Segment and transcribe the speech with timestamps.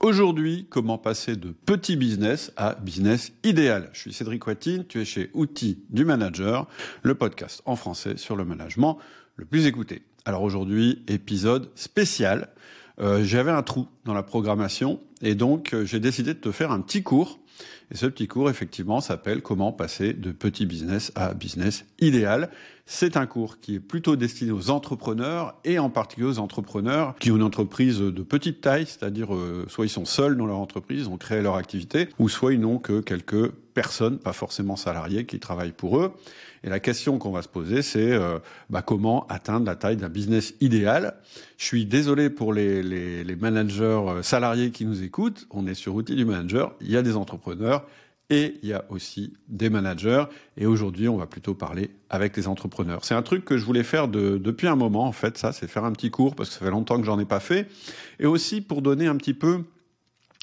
[0.00, 3.90] Aujourd'hui, comment passer de petit business à business idéal?
[3.92, 6.66] Je suis Cédric Watine, tu es chez Outils du Manager,
[7.02, 8.96] le podcast en français sur le management
[9.36, 10.00] le plus écouté.
[10.24, 12.48] Alors aujourd'hui, épisode spécial.
[12.98, 16.72] Euh, J'avais un trou dans la programmation et donc euh, j'ai décidé de te faire
[16.72, 17.38] un petit cours.
[17.92, 22.50] Et ce petit cours, effectivement, s'appelle Comment passer de petit business à business idéal.
[22.86, 27.30] C'est un cours qui est plutôt destiné aux entrepreneurs et en particulier aux entrepreneurs qui
[27.30, 31.06] ont une entreprise de petite taille, c'est-à-dire euh, soit ils sont seuls dans leur entreprise,
[31.06, 35.38] ont créé leur activité, ou soit ils n'ont que quelques personnes, pas forcément salariées, qui
[35.38, 36.12] travaillent pour eux.
[36.62, 40.10] Et la question qu'on va se poser, c'est euh, bah, comment atteindre la taille d'un
[40.10, 41.14] business idéal?
[41.56, 45.46] Je suis désolé pour les, les, les managers euh, salariés qui nous écoutent.
[45.50, 46.74] On est sur Outils du Manager.
[46.80, 47.86] Il y a des entrepreneurs
[48.28, 50.24] et il y a aussi des managers.
[50.56, 53.04] Et aujourd'hui, on va plutôt parler avec les entrepreneurs.
[53.04, 55.66] C'est un truc que je voulais faire de, depuis un moment, en fait, ça, c'est
[55.66, 57.68] faire un petit cours, parce que ça fait longtemps que j'en ai pas fait.
[58.20, 59.62] Et aussi pour donner un petit peu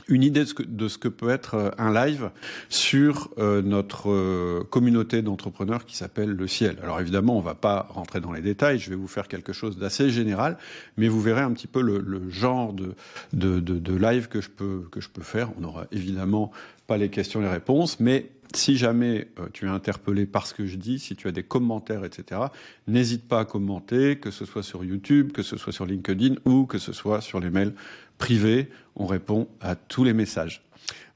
[0.08, 2.30] une idée de ce, que, de ce que peut être euh, un live
[2.70, 6.78] sur euh, notre euh, communauté d'entrepreneurs qui s'appelle le ciel.
[6.82, 9.78] Alors évidemment, on va pas rentrer dans les détails, je vais vous faire quelque chose
[9.78, 10.58] d'assez général,
[10.98, 12.96] mais vous verrez un petit peu le, le genre de,
[13.34, 15.50] de, de, live que je peux que je peux faire.
[15.60, 16.52] On aura évidemment
[16.86, 20.66] pas les questions, les réponses, mais si jamais euh, tu es interpellé par ce que
[20.66, 22.42] je dis, si tu as des commentaires, etc.,
[22.88, 26.66] n'hésite pas à commenter, que ce soit sur YouTube, que ce soit sur LinkedIn ou
[26.66, 27.74] que ce soit sur les mails
[28.18, 28.70] privés.
[28.96, 30.64] On répond à tous les messages.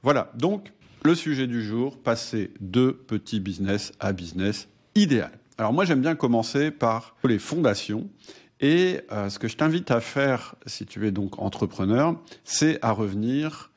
[0.02, 0.72] Voilà, donc
[1.04, 5.32] le sujet du jour, passer de petit business à business idéal.
[5.58, 8.08] Alors moi j'aime bien commencer par les fondations.
[8.60, 12.92] Et euh, ce que je t'invite à faire, si tu es donc entrepreneur, c'est à
[12.92, 13.72] revenir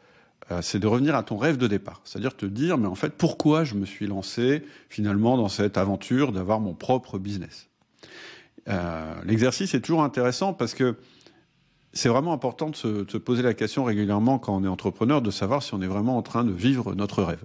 [0.51, 2.01] euh, c'est de revenir à ton rêve de départ.
[2.03, 6.31] C'est-à-dire te dire, mais en fait, pourquoi je me suis lancé finalement dans cette aventure
[6.31, 7.69] d'avoir mon propre business?
[8.69, 10.97] Euh, L'exercice est toujours intéressant parce que
[11.95, 15.21] c'est vraiment important de se, de se, poser la question régulièrement quand on est entrepreneur,
[15.21, 17.43] de savoir si on est vraiment en train de vivre notre rêve.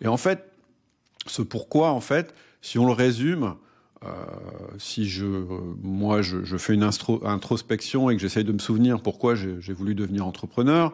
[0.00, 0.44] Et en fait,
[1.26, 3.54] ce pourquoi, en fait, si on le résume,
[4.04, 4.08] euh,
[4.76, 5.24] si je,
[5.82, 9.72] moi, je, je fais une instro, introspection et que j'essaye de me souvenir pourquoi j'ai
[9.72, 10.92] voulu devenir entrepreneur,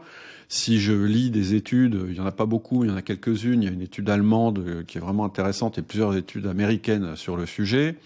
[0.48, 3.00] si je lis des études, il y en a pas beaucoup, il y en a
[3.00, 3.62] quelques-unes.
[3.62, 7.38] Il y a une étude allemande qui est vraiment intéressante et plusieurs études américaines sur
[7.38, 7.96] le sujet.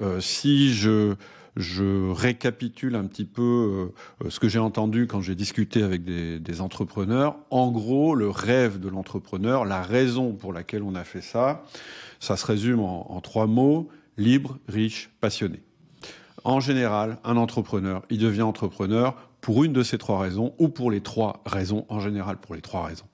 [0.00, 1.14] Euh, si je
[1.56, 6.60] je récapitule un petit peu euh, ce que j'ai entendu quand j'ai discuté avec des,
[6.60, 7.36] entrepreneurs.
[7.50, 11.64] En gros, le rêve de l'entrepreneur, la raison pour laquelle on a fait ça,
[12.18, 13.88] ça se résume en trois mots
[14.20, 15.62] libre, riche, passionné.
[16.44, 20.90] En général, un entrepreneur, il devient entrepreneur pour une de ces trois raisons ou pour
[20.90, 23.06] les trois raisons, en général pour les trois raisons.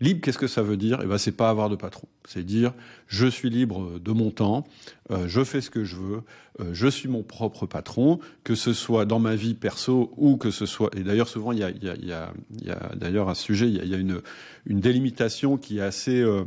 [0.00, 1.00] Libre, qu'est-ce que ça veut dire?
[1.02, 2.08] Eh ben, c'est pas avoir de patron.
[2.26, 2.72] C'est dire
[3.06, 4.66] je suis libre de mon temps,
[5.10, 6.22] euh, je fais ce que je veux,
[6.60, 10.50] euh, je suis mon propre patron, que ce soit dans ma vie perso ou que
[10.50, 10.90] ce soit.
[10.96, 13.68] Et d'ailleurs, souvent, il y a, y a, y a, y a d'ailleurs un sujet,
[13.68, 14.20] il y a, une,
[14.66, 16.44] une délimitation qui est assez euh,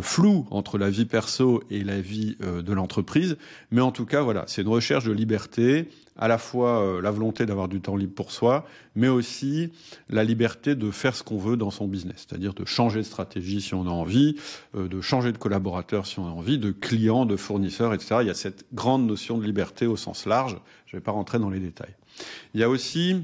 [0.00, 3.36] flou entre la vie perso et la vie euh, de l'entreprise.
[3.70, 7.10] Mais en tout cas, voilà, c'est une recherche de liberté, à la fois euh, la
[7.10, 9.72] volonté d'avoir du temps libre pour soi, mais aussi
[10.08, 13.60] la liberté de faire ce qu'on veut dans son business, c'est-à-dire de changer de stratégie
[13.60, 14.36] si on a envie,
[14.74, 18.16] de changer de collaborateur si on a envie, de client, de fournisseur, etc.
[18.20, 20.56] Il y a cette grande notion de liberté au sens large.
[20.86, 21.94] Je ne vais pas rentrer dans les détails.
[22.54, 23.16] Il y a aussi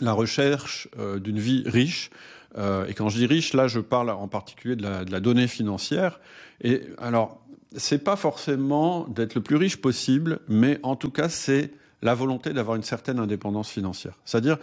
[0.00, 0.88] la recherche
[1.22, 2.10] d'une vie riche.
[2.56, 6.20] Euh, et quand je dis riche, là, je parle en particulier de la, donnée financière.
[6.60, 7.40] Et alors,
[7.76, 11.72] c'est pas forcément d'être le plus riche possible, mais en tout cas, c'est
[12.02, 14.14] la volonté d'avoir une certaine indépendance financière.
[14.24, 14.58] C'est-à-dire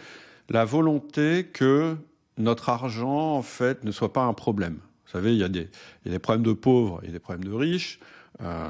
[0.49, 1.95] la volonté que
[2.37, 4.77] notre argent, en fait, ne soit pas un problème.
[5.05, 5.69] Vous savez, il y a des,
[6.05, 7.99] il y a des problèmes de pauvres, il y a des problèmes de riches.
[8.41, 8.67] Euh,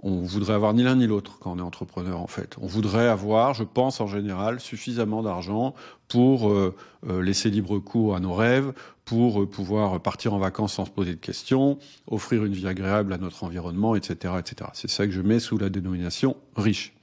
[0.00, 2.56] on voudrait avoir ni l'un ni l'autre quand on est entrepreneur en fait.
[2.60, 5.74] On voudrait avoir, je pense en général, suffisamment d'argent
[6.06, 6.74] pour euh,
[7.08, 8.72] euh, laisser libre cours à nos rêves,
[9.04, 13.12] pour euh, pouvoir partir en vacances sans se poser de questions, offrir une vie agréable
[13.12, 14.70] à notre environnement, etc., etc.
[14.74, 16.94] C'est ça que je mets sous la dénomination riche.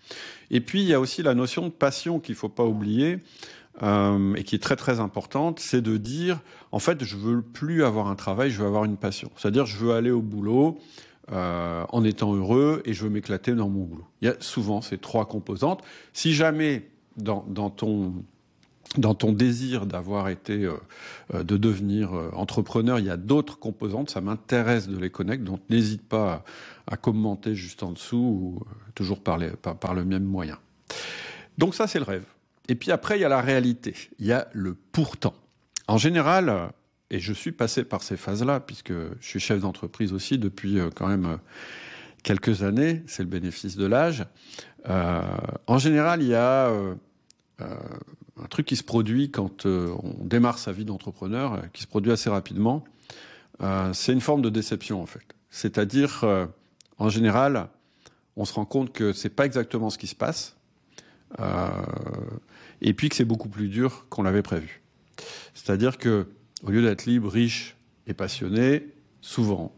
[0.51, 3.19] Et puis il y a aussi la notion de passion qu'il faut pas oublier.
[3.83, 6.39] Euh, et qui est très très importante, c'est de dire
[6.71, 9.29] en fait je veux plus avoir un travail, je veux avoir une passion.
[9.35, 10.79] C'est-à-dire je veux aller au boulot,
[11.31, 14.05] euh, en étant heureux et je veux m'éclater dans mon boulot.
[14.21, 15.81] Il y a souvent ces trois composantes.
[16.13, 16.87] Si jamais
[17.17, 17.41] dans,
[17.71, 18.13] ton
[19.31, 20.73] désir d'avoir été, euh,
[21.33, 25.61] euh de devenir entrepreneur, il y a d'autres composantes, ça m'intéresse de les connaître, donc
[25.69, 26.43] n'hésite pas
[26.85, 28.59] à, commenter juste en dessous, ou
[28.93, 30.59] toujours par, le même moyen.
[31.57, 32.25] Donc ça, c'est le rêve.
[32.69, 35.33] Et puis après, il y a la réalité, il y a le pourtant.
[35.87, 36.69] En général,
[37.15, 40.89] et je suis passé par ces phases-là, puisque je suis chef d'entreprise aussi depuis euh,
[40.93, 41.37] quand même euh,
[42.23, 44.25] quelques années, c'est le bénéfice de l'âge.
[44.89, 45.21] Euh,
[45.65, 46.69] en général, il y a
[47.59, 52.29] un truc qui se produit quand on démarre sa vie d'entrepreneur, qui se produit assez
[52.29, 52.83] rapidement.
[53.93, 55.23] c'est une forme de déception en fait.
[55.49, 56.25] C'est-à-dire,
[56.97, 57.69] en général,
[58.35, 60.57] on se rend compte que c'est pas exactement ce qui se passe,
[62.81, 64.81] et puis que c'est beaucoup plus dur qu'on l'avait prévu.
[65.53, 66.27] C'est-à-dire que
[66.65, 67.75] au lieu d'être libre, riche
[68.07, 68.87] et passionné,
[69.21, 69.71] souvent,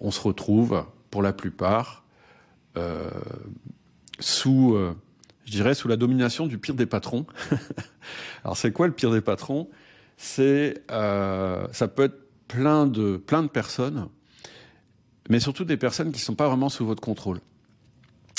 [0.00, 2.04] on se retrouve, pour la plupart,
[2.76, 3.10] euh,
[4.20, 4.94] sous, euh,
[5.44, 7.26] je dirais, sous la domination du pire des patrons.
[8.44, 9.68] Alors, c'est quoi le pire des patrons?
[10.16, 14.08] C'est, euh, ça peut être plein de, plein de personnes,
[15.28, 17.40] mais surtout des personnes qui ne sont pas vraiment sous votre contrôle.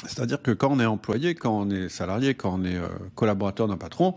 [0.06, 2.80] C'est-à-dire que quand on est employé, quand on est salarié, quand on est
[3.16, 4.16] collaborateur d'un patron,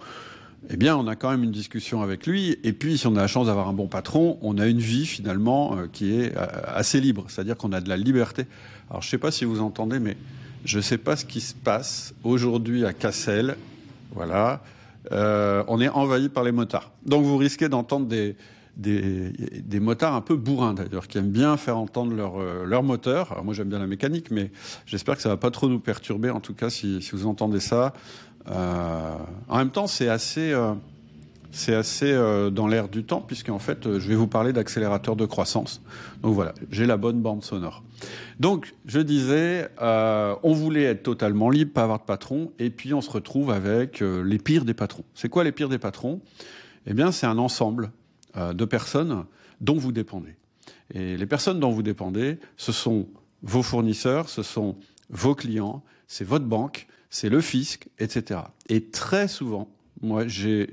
[0.70, 2.58] eh bien, on a quand même une discussion avec lui.
[2.64, 5.06] Et puis, si on a la chance d'avoir un bon patron, on a une vie
[5.06, 7.26] finalement euh, qui est euh, assez libre.
[7.28, 8.46] C'est-à-dire qu'on a de la liberté.
[8.88, 10.16] Alors, je ne sais pas si vous entendez, mais
[10.64, 13.56] je ne sais pas ce qui se passe aujourd'hui à Cassel.
[14.12, 14.62] Voilà.
[15.12, 16.92] Euh, on est envahi par les motards.
[17.04, 18.34] Donc, vous risquez d'entendre des,
[18.78, 23.30] des, des, motards un peu bourrins d'ailleurs, qui aiment bien faire entendre leur, leur moteur.
[23.30, 24.50] Alors moi j'aime bien la mécanique, mais
[24.84, 26.30] j'espère que ça va pas trop nous perturber.
[26.30, 30.74] En tout cas, si, si vous entendez ça, euh, en même temps, c'est assez, euh,
[31.50, 35.26] c'est assez euh, dans l'air du temps, puisqu'en fait, je vais vous parler d'accélérateur de
[35.26, 35.80] croissance.
[36.22, 37.82] Donc voilà, j'ai la bonne bande sonore.
[38.40, 43.00] Donc, je disais, on voulait être totalement libre, pas avoir de patron, et puis on
[43.00, 45.04] se retrouve avec les pires des patrons.
[45.14, 46.20] C'est quoi les pires des patrons?
[46.86, 47.92] Eh bien, c'est un ensemble
[48.36, 49.24] de personnes
[49.60, 50.34] dont vous dépendez.
[50.92, 53.06] Et les personnes dont vous dépendez, ce sont
[53.42, 54.76] vos fournisseurs, ce sont
[55.10, 58.40] vos clients, c'est votre banque, c'est le fisc, etc.
[58.68, 59.68] Et très souvent,
[60.02, 60.68] moi, j'ai,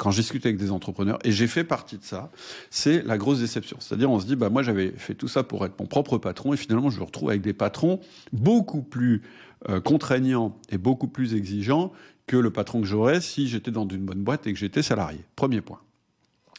[0.00, 2.32] quand je discute avec des entrepreneurs, et j'ai fait partie de ça,
[2.70, 3.76] c'est la grosse déception.
[3.78, 6.52] C'est-à-dire, on se dit, bah, moi, j'avais fait tout ça pour être mon propre patron,
[6.52, 8.00] et finalement, je me retrouve avec des patrons
[8.32, 9.22] beaucoup plus
[9.68, 11.92] euh, contraignants et beaucoup plus exigeants
[12.26, 15.20] que le patron que j'aurais si j'étais dans une bonne boîte et que j'étais salarié.
[15.36, 15.78] Premier point.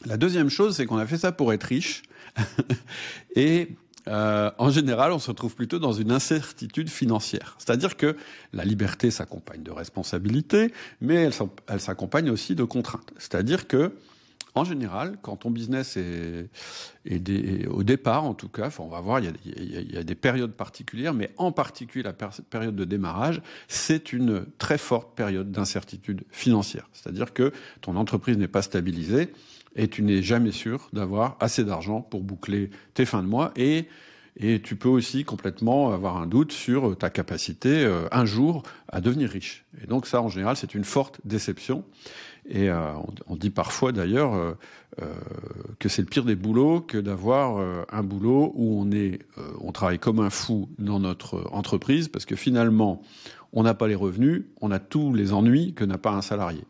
[0.06, 2.02] La deuxième chose, c'est qu'on a fait ça pour être riche.
[3.36, 3.76] et
[4.08, 7.54] euh, en général, on se retrouve plutôt dans une incertitude financière.
[7.58, 8.16] C'est-à-dire que
[8.52, 11.30] la liberté s'accompagne de responsabilités, mais
[11.68, 13.12] elle, s'accompagne aussi de contraintes.
[13.18, 13.92] C'est-à-dire que,
[14.54, 16.48] en général, quand ton business est,
[17.68, 21.30] au départ, en tout cas, on va voir, il y, a, des périodes particulières, mais
[21.38, 26.88] en particulier la période de démarrage, c'est une très forte période d'incertitude financière.
[26.92, 29.32] C'est-à-dire que ton entreprise n'est pas stabilisée
[29.76, 33.88] et tu n'es jamais sûr d'avoir assez d'argent pour boucler tes fins de mois et
[34.36, 39.00] et tu peux aussi complètement avoir un doute sur ta capacité euh, un jour à
[39.00, 39.64] devenir riche.
[39.82, 41.84] Et donc ça, en général, c'est une forte déception.
[42.48, 42.92] Et euh,
[43.28, 44.54] on, dit parfois d'ailleurs euh,
[45.78, 49.20] que c'est le pire des boulots que d'avoir un boulot où on est,
[49.60, 53.00] on travaille comme un fou dans notre entreprise parce que finalement,
[53.52, 56.64] on n'a pas les revenus, on a tous les ennuis que n'a pas un salarié.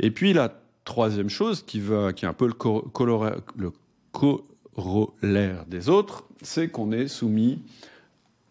[0.00, 3.72] Et puis la troisième chose qui, va, qui est un peu le,
[4.12, 7.62] corollaire des autres, c'est qu'on est soumis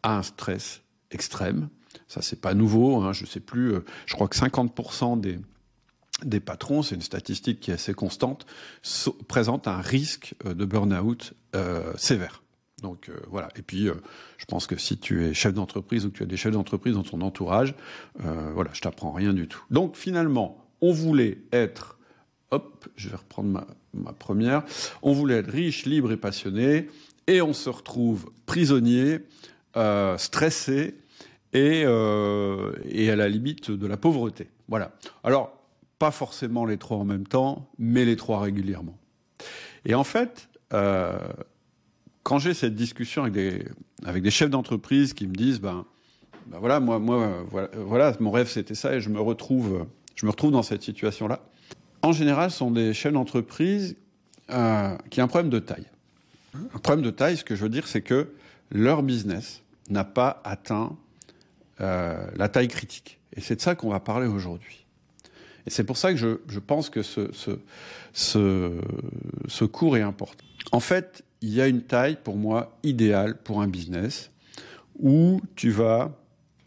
[0.04, 0.82] à un stress
[1.12, 1.70] extrême.
[2.08, 2.98] Ça, c'est pas nouveau.
[3.02, 3.74] Hein, je sais plus.
[3.74, 5.40] Euh, je crois que 50% des
[6.24, 8.46] des patrons, c'est une statistique qui est assez constante,
[9.28, 12.44] présentent un risque euh, de burn-out euh, sévère.
[12.84, 13.50] Donc voilà.
[13.56, 13.88] Et puis,
[14.38, 16.96] je pense que si tu es chef d'entreprise ou que tu as des chefs d'entreprise
[16.96, 17.76] dans ton entourage,
[18.16, 19.64] voilà, je t'apprends rien du tout.
[19.70, 22.00] Donc finalement, on voulait être
[22.52, 24.64] hop, je vais reprendre ma, première.
[25.02, 26.88] On voulait être riche, libre et passionné,
[27.28, 29.20] et on se retrouve prisonnier,
[29.78, 30.96] euh, stressé
[31.54, 34.50] et, euh, et à la limite de la pauvreté.
[34.68, 34.92] Voilà.
[35.24, 35.58] Alors,
[35.98, 38.98] pas forcément les trois en même temps, mais les trois régulièrement.
[39.86, 41.18] Et en fait, euh,
[42.24, 43.66] quand j'ai cette discussion avec des,
[44.04, 45.86] avec des chefs d'entreprise qui me disent, ben,
[46.48, 50.26] ben voilà, moi, moi, voilà, voilà mon rêve c'était ça, et je me retrouve, je
[50.26, 51.40] me retrouve dans cette situation-là
[52.02, 53.96] en général, sont des chefs d'entreprise
[54.50, 55.86] euh, qui ont un problème de taille.
[56.56, 58.34] Un problème de taille, ce que je veux dire, c'est que
[58.72, 60.96] leur business n'a pas atteint
[61.80, 63.20] euh, la taille critique.
[63.36, 64.86] Et c'est de ça qu'on va parler aujourd'hui.
[65.66, 67.56] Et c'est pour ça que je, pense que ce,
[69.66, 70.44] cours est important.
[70.72, 74.32] En fait, il y a une taille, pour moi, idéale pour un business
[75.00, 76.12] où tu vas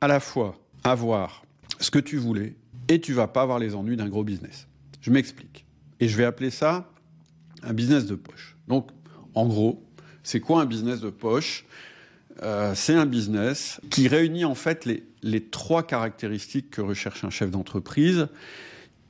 [0.00, 1.45] à la fois avoir
[1.81, 2.55] ce que tu voulais
[2.88, 4.67] et tu vas pas avoir les ennuis d'un gros business.
[5.05, 5.67] Je m'explique.
[6.01, 6.91] Et je vais appeler ça
[7.63, 8.57] un business de poche.
[8.69, 8.89] Donc,
[9.35, 9.85] en gros,
[10.23, 11.67] c'est quoi un business de poche?
[12.43, 17.51] Euh, C'est un business qui réunit en fait les, trois caractéristiques que recherche un chef
[17.51, 18.29] d'entreprise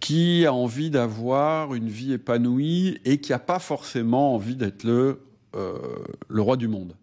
[0.00, 5.20] qui a envie d'avoir une vie épanouie et qui n'a pas forcément envie d'être le,
[5.54, 5.78] euh,
[6.28, 6.96] le roi du monde.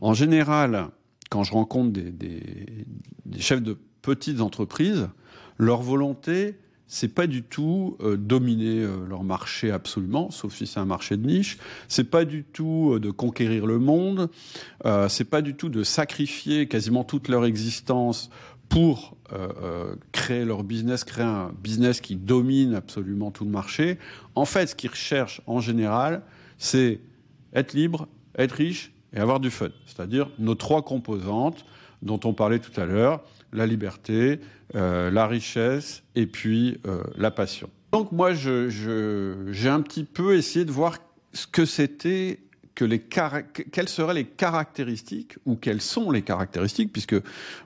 [0.00, 0.88] En général,
[1.30, 2.86] quand je rencontre des
[3.38, 5.10] chefs de petites entreprises,
[5.58, 6.56] leur volonté,
[6.94, 11.16] c'est pas du tout euh, dominer euh, leur marché absolument, sauf si c'est un marché
[11.16, 11.58] de niche.
[11.88, 14.30] C'est pas du tout euh, de conquérir le monde.
[15.08, 18.30] c'est pas du tout de sacrifier quasiment toute leur existence
[18.68, 19.16] pour
[20.12, 23.98] créer leur business, créer un business qui domine absolument tout le marché.
[24.34, 26.22] En fait, ce qu'ils recherchent en général,
[26.58, 27.00] c'est
[27.54, 29.70] être libre, être riche et avoir du fun.
[29.86, 31.64] C'est-à-dire nos trois composantes
[32.04, 34.38] dont on parlait tout à l'heure, la liberté,
[34.76, 37.68] euh, la richesse et puis euh, la passion.
[37.92, 40.98] Donc moi, j'ai je, un petit peu essayé de voir
[41.32, 42.40] ce que c'était
[42.74, 47.14] que les quelles seraient les caractéristiques ou quelles sont les caractéristiques puisque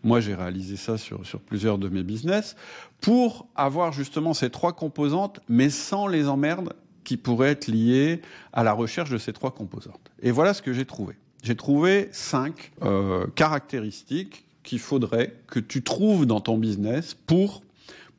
[0.02, 2.56] moi j'ai réalisé ça sur, sur plusieurs de mes business
[3.00, 8.20] pour avoir justement ces trois composantes mais sans les emmerdes qui pourraient être liées
[8.52, 10.12] à la recherche de ces trois composantes.
[10.20, 11.14] Et voilà ce que j'ai trouvé.
[11.42, 17.62] J'ai trouvé cinq euh, caractéristiques qu'il faudrait que tu trouves dans ton business pour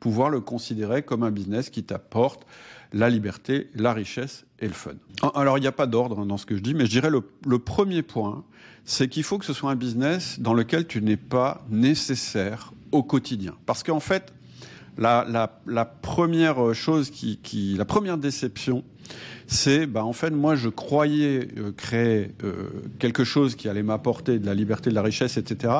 [0.00, 2.46] pouvoir le considérer comme un business qui t'apporte
[2.92, 4.94] la liberté, la richesse et le fun.
[5.34, 7.58] Alors, il n'y a pas d'ordre dans ce que je dis, mais je dirais le,
[7.58, 8.44] premier point,
[8.84, 13.02] c'est qu'il faut que ce soit un business dans lequel tu n'es pas nécessaire au
[13.02, 13.54] quotidien.
[13.66, 14.32] Parce qu'en fait,
[14.98, 15.46] la,
[16.02, 18.82] première chose qui, la première déception,
[19.46, 24.38] c'est, bah, en fait, moi, je croyais euh, créer euh, quelque chose qui allait m'apporter
[24.38, 25.74] de la liberté, de la richesse, etc.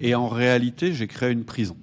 [0.00, 1.76] Et en réalité, j'ai créé une prison.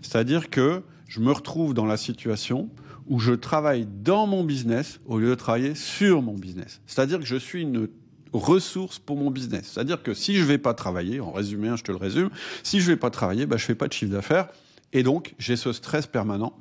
[0.00, 2.70] C'est-à-dire que je me retrouve dans la situation
[3.06, 6.80] où je travaille dans mon business au lieu de travailler sur mon business.
[6.86, 7.88] C'est-à-dire que je suis une
[8.32, 9.72] ressource pour mon business.
[9.72, 12.30] C'est-à-dire que si je vais pas travailler, en résumé, hein, je te le résume,
[12.62, 14.48] si je vais pas travailler, bah, je fais pas de chiffre d'affaires.
[14.92, 16.54] Et donc, j'ai ce stress permanent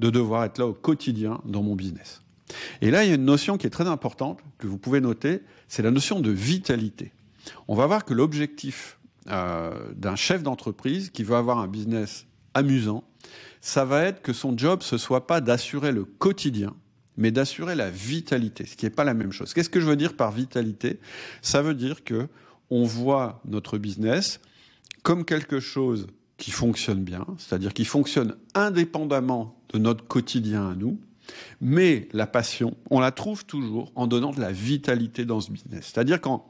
[0.00, 2.23] de devoir être là au quotidien dans mon business.
[2.80, 5.42] Et là, il y a une notion qui est très importante, que vous pouvez noter,
[5.68, 7.12] c'est la notion de vitalité.
[7.68, 8.98] On va voir que l'objectif
[9.30, 13.04] euh, d'un chef d'entreprise qui veut avoir un business amusant,
[13.60, 16.74] ça va être que son job, ce soit pas d'assurer le quotidien,
[17.16, 19.54] mais d'assurer la vitalité, ce qui n'est pas la même chose.
[19.54, 20.98] Qu'est-ce que je veux dire par vitalité?
[21.40, 22.28] Ça veut dire que
[22.70, 24.40] on voit notre business
[25.02, 30.98] comme quelque chose qui fonctionne bien, c'est-à-dire qui fonctionne indépendamment de notre quotidien à nous,
[31.60, 35.92] mais la passion, on la trouve toujours en donnant de la vitalité dans ce business.
[35.92, 36.46] C'est-à-dire qu'en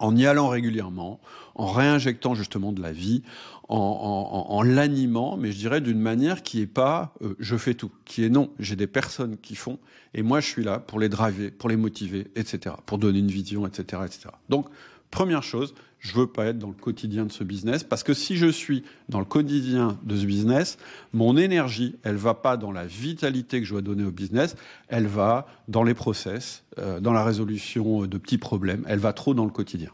[0.00, 1.20] en y allant régulièrement,
[1.56, 3.22] en réinjectant justement de la vie,
[3.68, 8.24] en, l'animant, mais je dirais d'une manière qui est pas euh, je fais tout, qui
[8.24, 9.78] est non, j'ai des personnes qui font,
[10.14, 13.30] et moi je suis là pour les driver, pour les motiver, etc., pour donner une
[13.30, 14.30] vision, etc., etc.
[14.48, 14.68] Donc
[15.10, 18.36] Première chose, je veux pas être dans le quotidien de ce business parce que si
[18.36, 20.78] je suis dans le quotidien de ce business,
[21.12, 24.56] mon énergie, elle va pas dans la vitalité que je dois donner au business,
[24.88, 29.34] elle va dans les process, euh, dans la résolution de petits problèmes, elle va trop
[29.34, 29.90] dans le quotidien.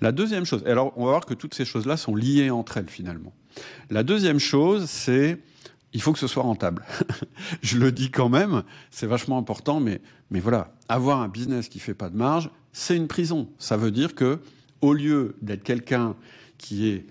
[0.00, 2.88] La deuxième chose, alors on va voir que toutes ces choses-là sont liées entre elles
[2.88, 3.32] finalement.
[3.90, 5.38] La deuxième chose, c'est
[5.92, 6.84] il faut que ce soit rentable.
[7.62, 11.78] je le dis quand même, c'est vachement important, mais, mais voilà, avoir un business qui
[11.78, 13.48] fait pas de marge, c'est une prison.
[13.58, 14.40] Ça veut dire que,
[14.80, 16.14] au lieu d'être quelqu'un
[16.56, 17.06] qui est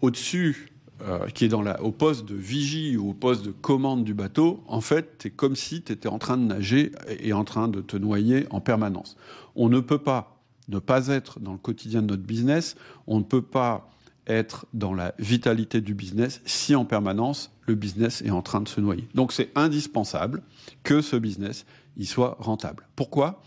[0.00, 4.04] au-dessus, euh, qui est dans la, au poste de vigie ou au poste de commande
[4.04, 7.44] du bateau, en fait, c'est comme si tu étais en train de nager et en
[7.44, 9.16] train de te noyer en permanence.
[9.54, 10.36] On ne peut pas
[10.68, 12.76] ne pas être dans le quotidien de notre business,
[13.06, 13.90] on ne peut pas
[14.26, 18.68] être dans la vitalité du business si en permanence le business est en train de
[18.68, 19.08] se noyer.
[19.14, 20.42] Donc c'est indispensable
[20.84, 21.66] que ce business
[21.96, 22.86] il soit rentable.
[22.94, 23.42] Pourquoi?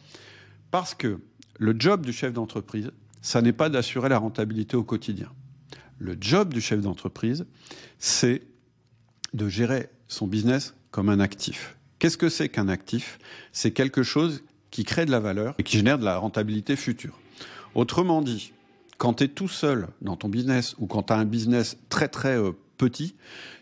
[0.72, 1.20] Parce que
[1.60, 2.92] le job du chef d'entreprise,
[3.24, 5.32] ça n'est pas d'assurer la rentabilité au quotidien.
[5.98, 7.46] Le job du chef d'entreprise,
[7.98, 8.44] c'est
[9.34, 11.78] de gérer son business comme un actif.
[11.98, 13.18] Qu'est-ce que c'est qu'un actif?
[13.54, 17.18] C'est quelque chose qui crée de la valeur et qui génère de la rentabilité future.
[17.76, 18.52] Autrement dit,
[18.98, 22.10] quand tu es tout seul dans ton business ou quand tu as un business très
[22.10, 23.16] très euh, petit,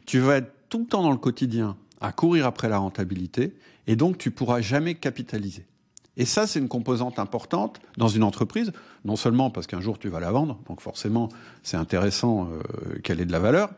[0.07, 3.53] tu vas être tout le temps dans le quotidien à courir après la rentabilité
[3.85, 5.65] et donc tu pourras jamais capitaliser.
[6.17, 8.73] Et ça, c'est une composante importante dans une entreprise,
[9.05, 11.29] non seulement parce qu'un jour tu vas la vendre, donc forcément
[11.63, 13.69] c'est intéressant euh, qu'elle ait de la valeur,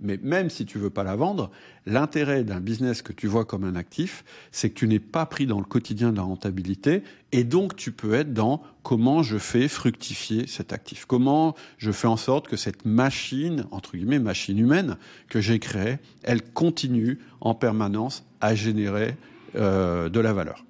[0.00, 1.50] mais même si tu veux pas la vendre,
[1.86, 5.46] l'intérêt d'un business que tu vois comme un actif, c'est que tu n'es pas pris
[5.46, 9.68] dans le quotidien de la rentabilité, et donc tu peux être dans comment je fais
[9.68, 14.96] fructifier cet actif, comment je fais en sorte que cette machine, entre guillemets, machine humaine
[15.28, 19.16] que j'ai créée, elle continue en permanence à générer
[19.56, 20.64] euh, de la valeur.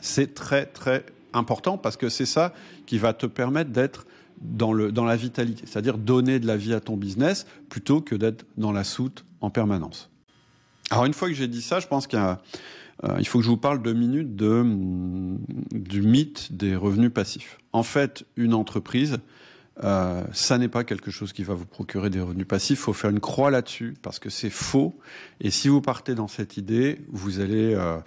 [0.00, 2.52] C'est très très important parce que c'est ça
[2.86, 4.06] qui va te permettre d'être
[4.40, 8.14] dans, le, dans la vitalité, c'est-à-dire donner de la vie à ton business plutôt que
[8.14, 10.10] d'être dans la soute en permanence.
[10.90, 13.56] Alors une fois que j'ai dit ça, je pense qu'il euh, faut que je vous
[13.56, 14.64] parle deux minutes de,
[15.72, 17.58] du mythe des revenus passifs.
[17.72, 19.18] En fait, une entreprise,
[19.84, 22.78] euh, ça n'est pas quelque chose qui va vous procurer des revenus passifs.
[22.78, 24.98] Il faut faire une croix là-dessus parce que c'est faux.
[25.40, 27.74] Et si vous partez dans cette idée, vous allez.
[27.74, 27.98] Euh,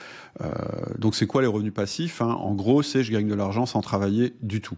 [0.42, 0.50] euh,
[0.98, 2.28] donc, c'est quoi les revenus passifs hein?
[2.40, 4.78] En gros, c'est je gagne de l'argent sans travailler du tout.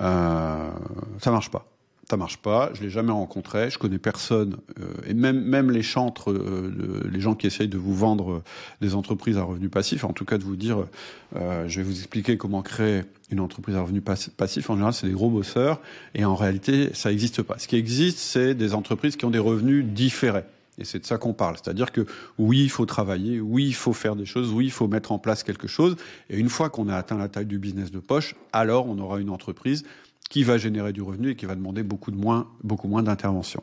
[0.00, 0.70] Euh,
[1.18, 1.75] ça marche pas
[2.08, 2.70] ça marche pas.
[2.74, 3.70] Je l'ai jamais rencontré.
[3.70, 7.78] Je connais personne euh, et même même les chantres, euh, les gens qui essayent de
[7.78, 8.42] vous vendre euh,
[8.80, 10.86] des entreprises à revenus passifs, en tout cas de vous dire,
[11.34, 14.02] je vais vous expliquer comment créer une entreprise à revenus
[14.36, 14.70] passifs.
[14.70, 15.80] En général, c'est des gros bosseurs
[16.14, 17.58] et en réalité, ça n'existe pas.
[17.58, 20.44] Ce qui existe, c'est des entreprises qui ont des revenus différés.
[20.78, 21.56] Et c'est de ça qu'on parle.
[21.56, 22.06] C'est-à-dire que
[22.38, 25.18] oui, il faut travailler, oui, il faut faire des choses, oui, il faut mettre en
[25.18, 25.96] place quelque chose.
[26.30, 29.18] Et une fois qu'on a atteint la taille du business de poche, alors on aura
[29.20, 29.84] une entreprise
[30.28, 33.62] qui va générer du revenu et qui va demander beaucoup, de moins, beaucoup moins d'intervention.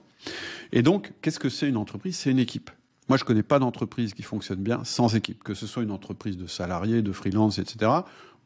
[0.71, 2.17] Et donc, qu'est-ce que c'est une entreprise?
[2.17, 2.71] C'est une équipe.
[3.09, 6.37] Moi, je connais pas d'entreprise qui fonctionne bien sans équipe, que ce soit une entreprise
[6.37, 7.91] de salariés, de freelance, etc.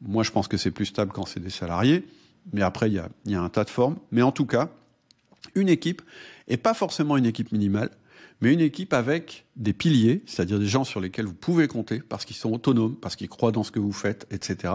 [0.02, 2.04] Moi, je pense que c'est plus stable quand c'est des salariés,
[2.52, 3.96] mais après, il y a, y a un tas de formes.
[4.10, 4.70] Mais en tout cas,
[5.54, 6.02] une équipe,
[6.48, 7.90] et pas forcément une équipe minimale,
[8.40, 12.24] mais une équipe avec des piliers, c'est-à-dire des gens sur lesquels vous pouvez compter parce
[12.24, 14.74] qu'ils sont autonomes, parce qu'ils croient dans ce que vous faites, etc.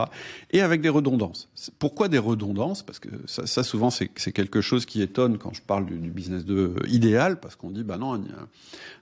[0.51, 1.49] Et avec des redondances.
[1.79, 2.83] Pourquoi des redondances?
[2.83, 6.11] Parce que ça, ça souvent, c'est quelque chose qui étonne quand je parle du, du
[6.11, 8.21] business de idéal, parce qu'on dit, bah non,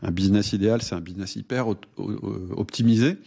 [0.01, 1.67] un business idéal, c'est un business hyper
[2.51, 3.17] optimisé.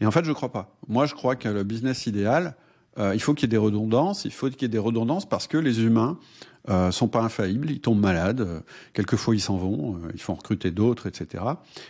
[0.00, 0.76] Et en fait, je crois pas.
[0.88, 2.61] Moi, je crois que le business idéal, euh,
[2.98, 4.24] il faut qu'il y ait des redondances.
[4.24, 6.18] Il faut qu'il y ait des redondances parce que les humains
[6.70, 8.60] euh, sont pas infaillibles, ils tombent malades, euh,
[8.92, 11.42] quelquefois ils s'en vont, euh, il faut en recruter d'autres, etc.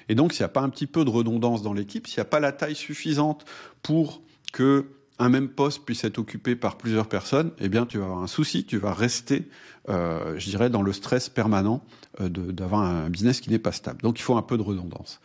[0.09, 2.23] Et donc s'il n'y a pas un petit peu de redondance dans l'équipe, s'il n'y
[2.23, 3.45] a pas la taille suffisante
[3.83, 4.23] pour
[4.55, 4.87] que
[5.19, 8.27] un même poste puisse être occupé par plusieurs personnes, eh bien tu vas avoir un
[8.27, 9.49] souci, tu vas rester,
[9.89, 11.85] euh, je dirais, dans le stress permanent
[12.21, 14.01] euh, d'avoir un business qui n'est pas stable.
[14.03, 15.21] Donc il faut un peu de redondance.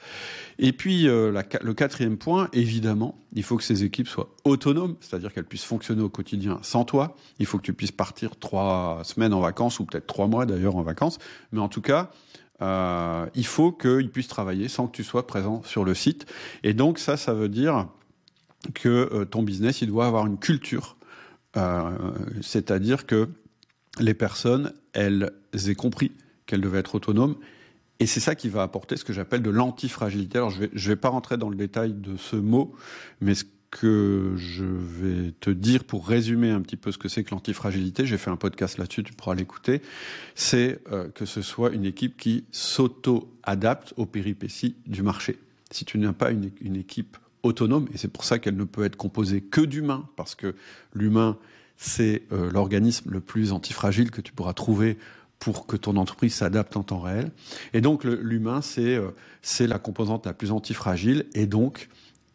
[0.60, 5.34] Et puis euh, le quatrième point, évidemment, il faut que ces équipes soient autonomes, c'est-à-dire
[5.34, 7.16] qu'elles puissent fonctionner au quotidien sans toi.
[7.40, 10.76] Il faut que tu puisses partir trois semaines en vacances ou peut-être trois mois d'ailleurs
[10.76, 11.18] en vacances,
[11.52, 12.12] mais en tout cas,
[12.62, 16.26] euh, il faut qu'ils puissent travailler sans que tu sois présent sur le site.
[16.64, 17.88] Et donc ça, ça veut dire
[18.74, 20.98] que euh, ton business, il doit avoir une culture.
[21.56, 21.90] Euh,
[22.42, 23.30] c'est-à-dire que
[24.00, 25.32] les personnes, elles
[25.68, 26.12] aient compris
[26.46, 27.36] qu'elles devaient être autonomes.
[28.00, 30.38] Et c'est ça qui va apporter ce que j'appelle de l'antifragilité.
[30.38, 32.76] Alors, je je vais pas rentrer dans le détail de ce mot,
[33.22, 37.24] mais ce que je vais te dire pour résumer un petit peu ce que c'est
[37.24, 39.82] que l'antifragilité, j'ai fait un podcast là-dessus, tu pourras l'écouter,
[40.36, 45.38] c'est euh, que ce soit une équipe qui s'auto-adapte aux péripéties du marché.
[45.72, 48.96] Si tu n'as pas une équipe autonome, et c'est pour ça qu'elle ne peut être
[48.96, 50.56] composée que d'humains, parce que
[50.94, 51.38] l'humain,
[51.78, 54.98] c'est euh, l'organisme le plus antifragile que tu pourras trouver
[55.40, 57.32] pour que ton entreprise s'adapte en temps réel.
[57.74, 59.10] Et donc l'humain, c'est euh,
[59.42, 61.90] c'est la composante la plus antifragile, et donc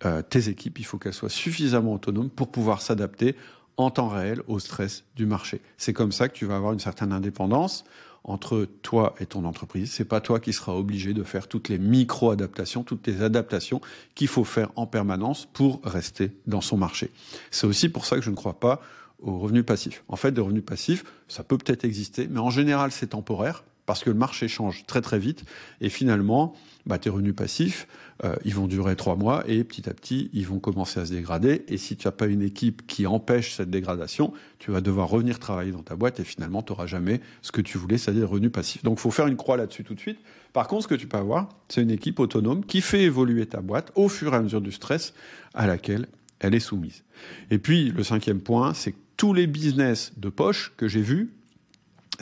[0.05, 3.37] euh, tes équipes, il faut qu'elles soient suffisamment autonomes pour pouvoir s'adapter
[3.77, 5.61] en temps réel au stress du marché.
[5.77, 7.85] C'est comme ça que tu vas avoir une certaine indépendance
[8.25, 9.93] entre toi et ton entreprise.
[9.93, 13.81] C'est pas toi qui seras obligé de faire toutes les micro-adaptations, toutes les adaptations
[14.15, 17.11] qu'il faut faire en permanence pour rester dans son marché.
[17.51, 18.81] C'est aussi pour ça que je ne crois pas
[19.21, 20.05] aux revenus passifs.
[20.09, 24.05] En fait, des revenus passifs, ça peut peut-être exister, mais en général, c'est temporaire parce
[24.05, 25.45] que le marché change très très vite
[25.81, 26.55] et finalement,
[26.87, 27.87] bah, tes revenus passifs,
[28.25, 31.13] euh, ils vont durer trois mois et petit à petit, ils vont commencer à se
[31.13, 31.65] dégrader.
[31.69, 35.39] Et si tu n'as pas une équipe qui empêche cette dégradation, tu vas devoir revenir
[35.39, 38.53] travailler dans ta boîte et finalement, tu n'auras jamais ce que tu voulais, c'est-à-dire revenus
[38.53, 38.83] passifs.
[38.83, 40.19] Donc, il faut faire une croix là-dessus tout de suite.
[40.53, 43.61] Par contre, ce que tu peux avoir, c'est une équipe autonome qui fait évoluer ta
[43.61, 45.15] boîte au fur et à mesure du stress
[45.55, 46.07] à laquelle
[46.41, 47.05] elle est soumise.
[47.51, 51.31] Et puis, le cinquième point, c'est que tous les business de poche que j'ai vus,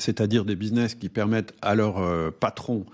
[0.02, 2.86] c'est-à-dire des business qui permettent à leur euh, patron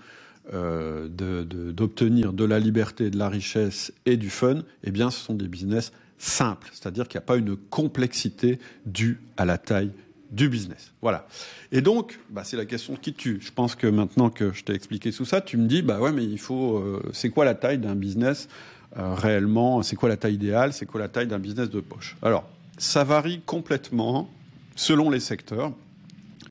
[0.53, 5.33] euh, d'obtenir de, la liberté, de la richesse et du fun, eh bien, ce sont
[5.33, 9.91] des business simples, c'est-à-dire qu'il n'y a pas une complexité due à la taille
[10.31, 10.93] du business.
[11.01, 11.27] Voilà.
[11.71, 13.39] Et donc, bah, c'est la question qui tue.
[13.41, 16.11] Je pense que maintenant que je t'ai expliqué tout ça, tu me dis, bah ouais,
[16.11, 18.47] mais il faut, euh, c'est quoi la taille d'un business
[18.95, 19.83] réellement?
[19.83, 20.73] C'est quoi la taille idéale?
[20.73, 22.15] C'est quoi la taille d'un business de poche?
[22.21, 24.29] Alors, ça varie complètement
[24.75, 25.73] selon les secteurs.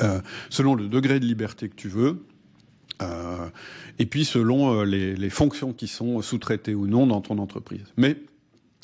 [0.03, 2.25] Euh, selon le degré de liberté que tu veux,
[3.03, 3.49] euh,
[3.99, 7.85] et puis selon euh, les, les, fonctions qui sont sous-traitées ou non dans ton entreprise.
[7.97, 8.17] Mais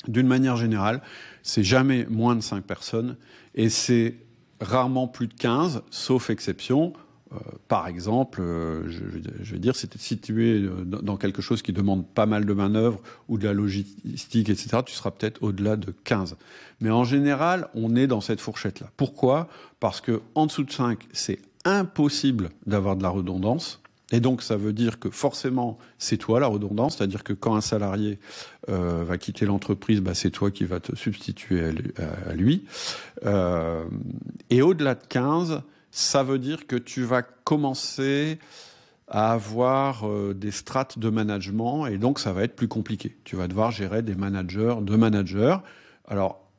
[0.07, 1.01] d'une manière générale,
[1.43, 3.15] c'est jamais moins de 5 personnes
[3.55, 4.15] et c'est
[4.59, 6.93] rarement plus de 15, sauf exception.
[7.33, 9.03] Euh, par exemple, euh, je,
[9.41, 12.99] je, veux dire, c'était situé euh, dans quelque chose qui demande pas mal de manœuvres
[13.27, 16.35] ou de la logistique, etc., tu seras peut-être au-delà de 15.
[16.81, 18.89] Mais en général, on est dans cette fourchette-là.
[18.97, 19.47] Pourquoi?
[19.79, 23.79] Parce que en dessous de 5, c'est impossible d'avoir de la redondance.
[24.11, 27.61] Et donc, ça veut dire que forcément, c'est toi la redondance, c'est-à-dire que quand un
[27.61, 28.19] salarié
[28.67, 31.63] va quitter l'entreprise, bah, c'est toi qui vas te substituer
[32.29, 32.65] à lui.
[34.51, 38.39] Et au-delà de 15, ça veut dire que tu vas commencer
[39.07, 43.15] à avoir euh, des strates de management et donc ça va être plus compliqué.
[43.23, 45.57] Tu vas devoir gérer des managers, de managers.
[46.07, 46.49] Alors,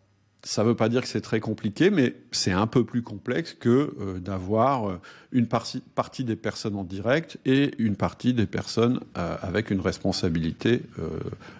[0.44, 3.54] ça ne veut pas dire que c'est très compliqué, mais c'est un peu plus complexe
[3.54, 5.00] que euh, d'avoir euh,
[5.32, 10.82] une partie, partie, des personnes en direct et une partie des personnes avec une responsabilité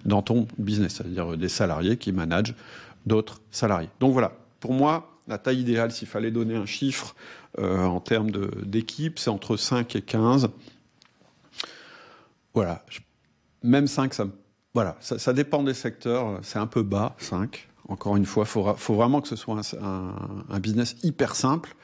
[0.05, 2.55] dans ton business, c'est-à-dire des salariés qui managent
[3.05, 3.89] d'autres salariés.
[3.99, 7.17] Donc voilà, pour moi, la taille idéale, s'il fallait donner un chiffre
[7.59, 8.31] en termes
[8.65, 10.51] d'équipe, c'est entre 5 et 15
[12.55, 12.85] voilà.
[13.63, 14.27] Même 5, ça,
[14.73, 16.39] voilà, ça, dépend des secteurs.
[16.43, 17.69] C'est un peu bas, 5.
[17.89, 21.75] Encore une fois, il faut, vraiment que ce soit un, business hyper simple.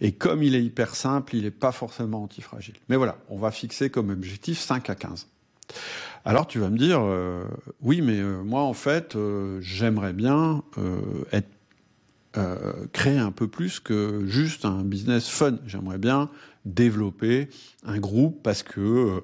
[0.00, 2.76] Et comme il est hyper simple, il n'est pas forcément antifragile.
[2.88, 5.28] Mais voilà, on va fixer comme objectif 5 à 15.
[6.24, 7.44] Alors tu vas me dire, euh,
[7.80, 10.62] oui, mais euh, moi en fait, euh, j'aimerais bien
[11.32, 11.48] être
[12.92, 15.58] créer un peu plus que juste un business fun.
[15.66, 16.30] J'aimerais bien
[16.64, 17.48] développer
[17.84, 19.20] un groupe parce que, euh,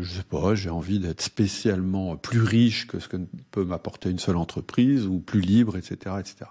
[0.00, 3.16] je sais pas, j'ai envie d'être spécialement plus riche que ce que
[3.50, 6.50] peut m'apporter une seule entreprise ou plus libre, etc., etc.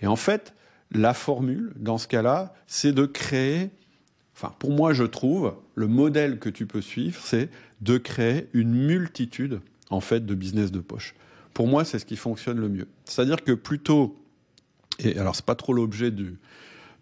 [0.00, 0.54] Et en fait,
[0.92, 3.70] la formule, dans ce cas-là, c'est de créer,
[4.34, 7.48] enfin, pour moi, je trouve, le modèle que tu peux suivre, c'est
[7.80, 11.14] de créer une multitude, en fait, de business de poche.
[11.54, 12.86] Pour moi, c'est ce qui fonctionne le mieux.
[13.04, 14.16] C'est-à-dire que plutôt,
[15.00, 16.38] et alors c'est pas trop l'objet du,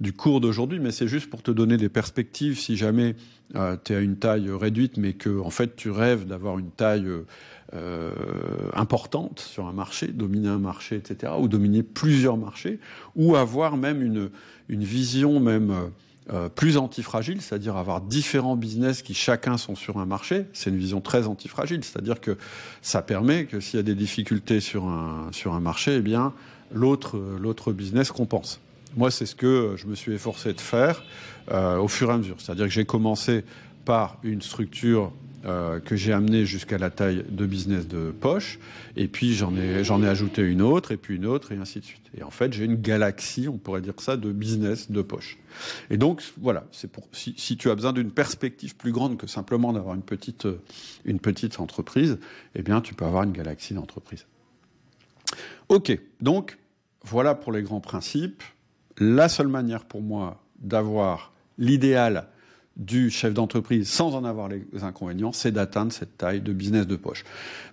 [0.01, 3.17] du cours d'aujourd'hui, mais c'est juste pour te donner des perspectives si jamais
[3.55, 6.71] euh, tu es à une taille réduite, mais que en fait tu rêves d'avoir une
[6.71, 7.09] taille
[7.75, 8.13] euh,
[8.75, 12.79] importante sur un marché, dominer un marché, etc., ou dominer plusieurs marchés,
[13.17, 14.31] ou avoir même une,
[14.69, 15.91] une vision même
[16.33, 20.47] euh, plus antifragile, c'est-à-dire avoir différents business qui chacun sont sur un marché.
[20.55, 22.39] C'est une vision très antifragile, c'est-à-dire que
[22.81, 26.33] ça permet que s'il y a des difficultés sur un, sur un marché, eh bien
[26.75, 28.61] l'autre l'autre business compense.
[28.97, 31.03] Moi, c'est ce que je me suis efforcé de faire
[31.51, 32.37] euh, au fur et à mesure.
[32.39, 33.45] C'est-à-dire que j'ai commencé
[33.85, 35.13] par une structure
[35.47, 38.59] euh, que j'ai amenée jusqu'à la taille de business de poche,
[38.97, 41.81] et puis j'en ai, j'en ai ajouté une autre, et puis une autre, et ainsi
[41.81, 42.05] de suite.
[42.17, 45.37] Et en fait, j'ai une galaxie, on pourrait dire ça, de business de poche.
[45.91, 49.27] Et donc, voilà, c'est pour si, si, tu as besoin d'une perspective plus grande que
[49.27, 50.49] simplement d'avoir une petite,
[51.05, 52.19] une petite entreprise,
[52.55, 54.25] eh bien, tu peux avoir une galaxie d'entreprises.
[55.69, 56.57] Ok, donc
[57.05, 58.43] voilà pour les grands principes
[58.99, 62.29] la seule manière pour moi d'avoir l'idéal
[62.77, 66.97] du chef d'entreprise sans en avoir les inconvénients, c'est d'atteindre cette taille de business de
[66.97, 67.25] poche.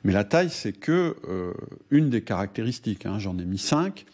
[0.03, 1.53] Mais la taille, c'est que euh,
[1.89, 3.05] une des caractéristiques.
[3.05, 4.05] Hein, J'en ai mis cinq.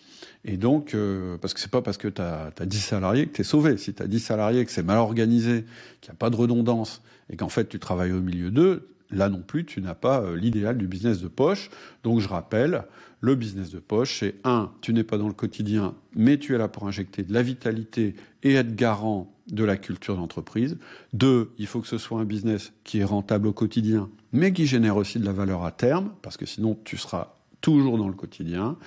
[0.45, 3.35] Et donc, euh, parce que c'est pas parce que tu as, as, 10 salariés que
[3.35, 3.77] tu es sauvé.
[3.77, 5.65] Si tu as 10 salariés, que c'est mal organisé,
[5.99, 9.29] qu'il n'y a pas de redondance, et qu'en fait tu travailles au milieu d'eux, là
[9.29, 11.69] non plus, tu n'as pas euh, l'idéal du business de poche.
[12.03, 12.83] Donc je rappelle,
[13.21, 16.57] le business de poche, c'est un, tu n'es pas dans le quotidien, mais tu es
[16.57, 20.77] là pour injecter de la vitalité et être garant de la culture d'entreprise.
[21.13, 24.65] Deux, il faut que ce soit un business qui est rentable au quotidien, mais qui
[24.67, 28.13] génère aussi de la valeur à terme, parce que sinon tu seras toujours dans le
[28.13, 28.77] quotidien.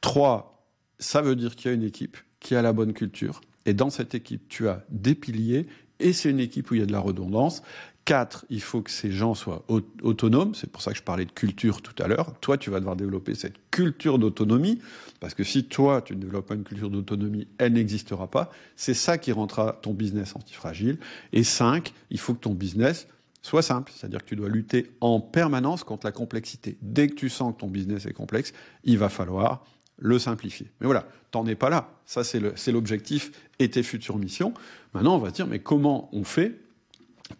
[0.00, 0.66] Trois,
[0.98, 3.40] ça veut dire qu'il y a une équipe qui a la bonne culture.
[3.66, 5.66] Et dans cette équipe, tu as des piliers
[5.98, 7.62] et c'est une équipe où il y a de la redondance.
[8.06, 9.64] Quatre, il faut que ces gens soient
[10.00, 10.54] autonomes.
[10.54, 12.38] C'est pour ça que je parlais de culture tout à l'heure.
[12.40, 14.80] Toi, tu vas devoir développer cette culture d'autonomie.
[15.18, 18.52] Parce que si toi, tu ne développes pas une culture d'autonomie, elle n'existera pas.
[18.76, 20.98] C'est ça qui rendra ton business antifragile.
[21.32, 23.08] Et cinq, il faut que ton business
[23.42, 23.90] soit simple.
[23.92, 26.78] C'est-à-dire que tu dois lutter en permanence contre la complexité.
[26.82, 28.52] Dès que tu sens que ton business est complexe,
[28.84, 29.64] il va falloir
[29.98, 30.70] le simplifier.
[30.80, 31.90] Mais voilà, t'en es pas là.
[32.04, 34.54] Ça, c'est l'objectif et tes futures missions.
[34.94, 36.60] Maintenant, on va se dire, mais comment on fait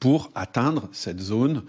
[0.01, 1.63] pour atteindre cette zone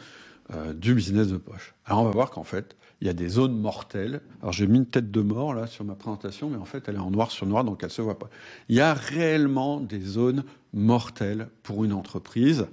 [0.53, 1.73] euh, du business de poche.
[1.85, 4.21] Alors on va voir qu'en fait, il y a des zones mortelles.
[4.41, 6.95] Alors j'ai mis une tête de mort là sur ma présentation, mais en fait elle
[6.95, 8.29] est en noir sur noir, donc elle se voit pas.
[8.69, 12.67] Il y a réellement des zones mortelles pour une entreprise,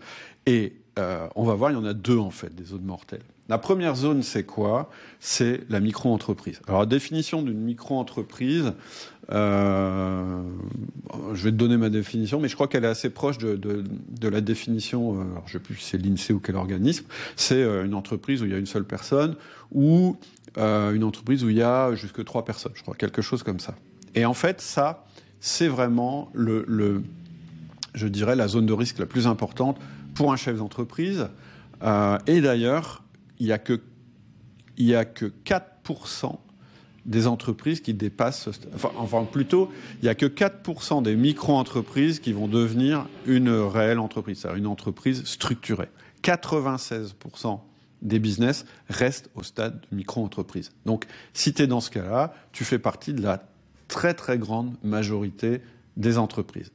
[0.47, 3.23] et euh, on va voir, il y en a deux en fait, des zones mortelles.
[3.49, 4.89] La première zone, c'est quoi?
[5.21, 6.63] C'est la micro-entreprise.
[6.67, 8.73] Alors, la définition d'une micro-entreprise,
[9.33, 10.43] euh,
[11.35, 13.85] je vais te donner ma définition, mais je crois qu'elle est assez proche de, de,
[14.09, 17.05] de la définition, euh, je ne sais plus si c'est l'INSEE ou quel organisme,
[17.37, 19.37] c'est euh, une entreprise où il y a une seule personne,
[19.73, 20.17] ou
[20.57, 23.61] euh, une entreprise où il y a jusque trois personnes, je crois, quelque chose comme
[23.61, 23.75] ça.
[24.15, 25.05] Et en fait, ça,
[25.41, 27.03] c'est vraiment le, le,
[27.93, 29.79] je dirais, la zone de risque la plus importante
[30.15, 31.29] pour un chef d'entreprise.
[31.83, 33.03] Euh, et d'ailleurs,
[33.39, 33.81] il n'y a que,
[34.77, 36.39] il a que 4%
[37.05, 42.33] des entreprises qui dépassent, enfin, enfin plutôt, il n'y a que 4% des micro-entreprises qui
[42.33, 45.91] vont devenir une réelle entreprise, c'est-à-dire une entreprise structurée.
[46.23, 47.61] 96%
[48.01, 50.73] des business restent au stade de micro-entreprise.
[50.87, 53.47] Donc, si tu es dans ce cas-là, tu fais partie de la
[53.89, 55.61] très très grande majorité
[55.97, 56.73] des entreprises.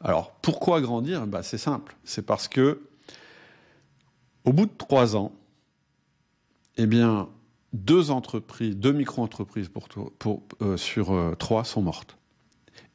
[0.00, 1.26] Alors, pourquoi grandir?
[1.26, 1.96] Bah, C'est simple.
[2.04, 2.82] C'est parce que,
[4.44, 5.32] au bout de trois ans,
[6.76, 7.28] eh bien,
[7.72, 9.70] deux entreprises, deux micro-entreprises
[10.62, 12.16] euh, sur euh, trois sont mortes.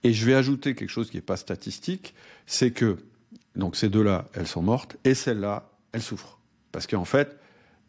[0.04, 2.13] Et je vais ajouter quelque chose qui n'est pas statistique,
[2.46, 2.98] c'est que
[3.56, 6.39] donc ces deux-là, elles sont mortes, et celle-là, elle souffre.
[6.72, 7.38] Parce qu'en fait,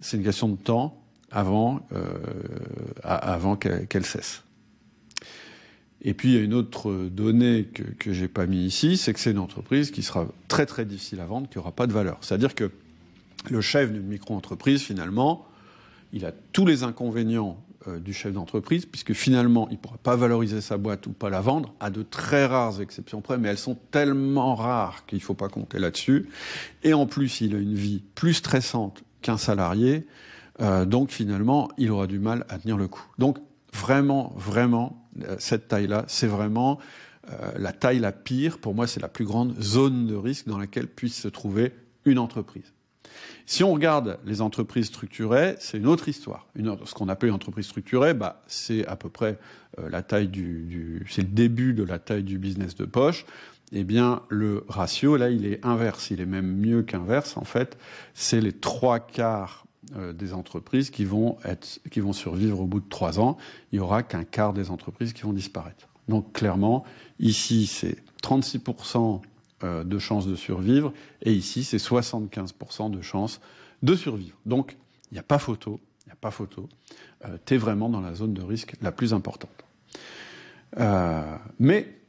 [0.00, 2.18] c'est une question de temps avant, euh,
[3.02, 3.58] avant.
[6.02, 9.12] Et puis, il y a une autre donnée que, que j'ai pas mis ici, c'est
[9.12, 11.92] que c'est une entreprise qui sera très très difficile à vendre, qui n'aura pas de
[11.92, 12.18] valeur.
[12.20, 12.70] C'est-à-dire que
[13.50, 15.46] le chef d'une micro-entreprise, finalement,
[16.12, 20.16] il a tous les inconvénients euh, du chef d'entreprise, puisque finalement, il ne pourra pas
[20.16, 23.58] valoriser sa boîte ou pas la vendre, à de très rares exceptions près, mais elles
[23.58, 26.28] sont tellement rares qu'il ne faut pas compter là-dessus.
[26.82, 30.06] Et en plus, il a une vie plus stressante qu'un salarié,
[30.60, 33.04] euh, donc finalement, il aura du mal à tenir le coup.
[33.18, 33.38] Donc,
[33.74, 35.03] vraiment, vraiment,
[35.38, 36.78] cette taille-là, c'est vraiment
[37.30, 38.58] euh, la taille la pire.
[38.58, 41.72] Pour moi, c'est la plus grande zone de risque dans laquelle puisse se trouver
[42.04, 42.72] une entreprise.
[43.46, 46.46] Si on regarde les entreprises structurées, c'est une autre histoire.
[46.84, 49.38] Ce qu'on appelle une entreprise structurée, bah, c'est à peu près
[49.78, 53.24] euh, la taille du, c'est le début de la taille du business de poche.
[53.72, 56.10] Eh bien, le ratio, là, il est inverse.
[56.10, 57.78] Il est même mieux qu'inverse, en fait.
[58.12, 59.63] C'est les trois quarts euh,
[60.14, 63.36] des entreprises qui vont, être, qui vont survivre au bout de trois ans.
[63.72, 65.88] Il n'y aura qu'un quart des entreprises qui vont disparaître.
[66.08, 66.84] Donc clairement,
[67.18, 69.20] ici, c'est 36%
[69.62, 70.92] euh, de chances de survivre,
[71.22, 73.40] et ici, c'est 75% de chances
[73.82, 74.36] de survivre.
[74.46, 74.76] Donc,
[75.10, 76.68] il n'y a pas photo, il n'y a pas photo.
[77.24, 79.64] Euh, tu es vraiment dans la zone de risque la plus importante.
[81.58, 82.00] mais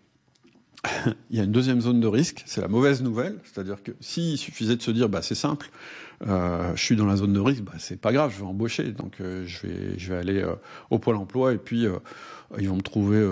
[1.30, 4.38] il y a une deuxième zone de risque, c'est la mauvaise nouvelle, c'est-à-dire que s'il
[4.38, 5.70] suffisait de se dire, bah, c'est simple,
[6.28, 8.92] euh, je suis dans la zone de risque, bah, c'est pas grave, je vais embaucher,
[8.92, 10.56] donc euh, je vais aller euh,
[10.90, 11.86] au pôle emploi et puis
[12.58, 13.24] ils vont me trouver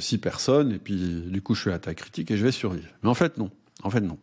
[0.00, 2.52] six personnes et puis du coup je suis à la taille critique et je vais
[2.52, 2.88] survivre.
[3.02, 3.50] Mais en fait non,
[3.82, 4.18] en fait non,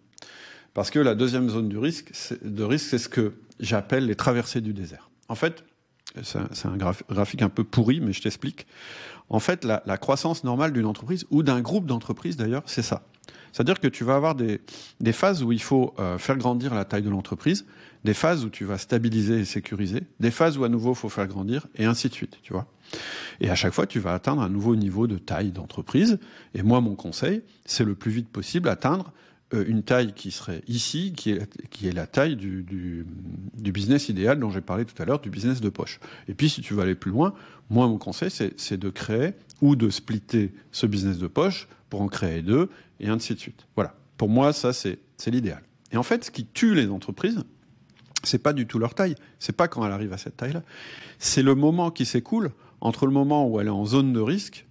[0.73, 2.11] parce que la deuxième zone risque,
[2.43, 5.09] de risque, c'est ce que j'appelle les traversées du désert.
[5.27, 5.63] En fait,
[6.21, 8.67] c'est un graphique un peu pourri, mais je t'explique.
[9.29, 13.03] En fait, la, la croissance normale d'une entreprise ou d'un groupe d'entreprises d'ailleurs, c'est ça.
[13.51, 14.61] C'est-à-dire que tu vas avoir des,
[14.99, 17.65] des phases où il faut euh, faire grandir la taille de l'entreprise,
[18.03, 21.09] des phases où tu vas stabiliser et sécuriser, des phases où à nouveau il faut
[21.09, 22.67] faire grandir, et ainsi de suite, tu vois.
[23.39, 26.19] Et à chaque fois, tu vas atteindre un nouveau niveau de taille d'entreprise.
[26.53, 29.11] Et moi, mon conseil, c'est le plus vite possible atteindre
[29.53, 33.05] une taille qui serait ici, qui est, qui est la taille du, du,
[33.55, 35.99] du business idéal dont j'ai parlé tout à l'heure, du business de poche.
[36.27, 37.33] Et puis, si tu veux aller plus loin,
[37.69, 42.07] moi, mon conseil, c'est de créer ou de splitter ce business de poche pour en
[42.07, 43.67] créer deux, et ainsi de suite.
[43.75, 43.95] Voilà.
[44.17, 45.61] Pour moi, ça, c'est l'idéal.
[45.91, 47.43] Et en fait, ce qui tue les entreprises,
[48.23, 49.15] c'est pas du tout leur taille.
[49.39, 50.63] C'est pas quand elle arrive à cette taille-là.
[51.19, 54.65] C'est le moment qui s'écoule entre le moment où elle est en zone de risque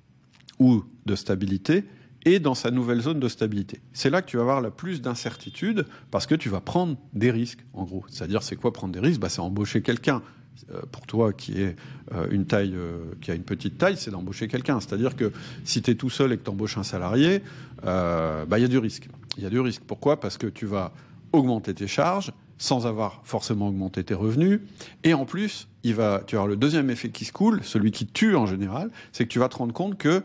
[0.58, 1.84] ou de stabilité
[2.24, 3.80] et dans sa nouvelle zone de stabilité.
[3.92, 7.30] C'est là que tu vas avoir la plus d'incertitude parce que tu vas prendre des
[7.30, 8.04] risques, en gros.
[8.08, 9.20] C'est-à-dire, c'est quoi prendre des risques?
[9.20, 10.22] Bah, C'est embaucher quelqu'un.
[10.70, 11.76] Euh, pour toi qui est
[12.12, 14.80] euh, une taille, euh, qui a une petite taille, c'est d'embaucher quelqu'un.
[14.80, 15.32] C'est-à-dire que
[15.64, 17.42] si tu es tout seul et que tu embauches un salarié,
[17.82, 19.08] bah, il y a du risque.
[19.36, 19.82] Il y a du risque.
[19.86, 20.20] Pourquoi?
[20.20, 20.92] Parce que tu vas
[21.32, 24.60] augmenter tes charges sans avoir forcément augmenté tes revenus.
[25.02, 27.90] Et en plus, il va, tu vas avoir le deuxième effet qui se coule, celui
[27.90, 30.22] qui tue en général, c'est que tu vas te rendre compte que,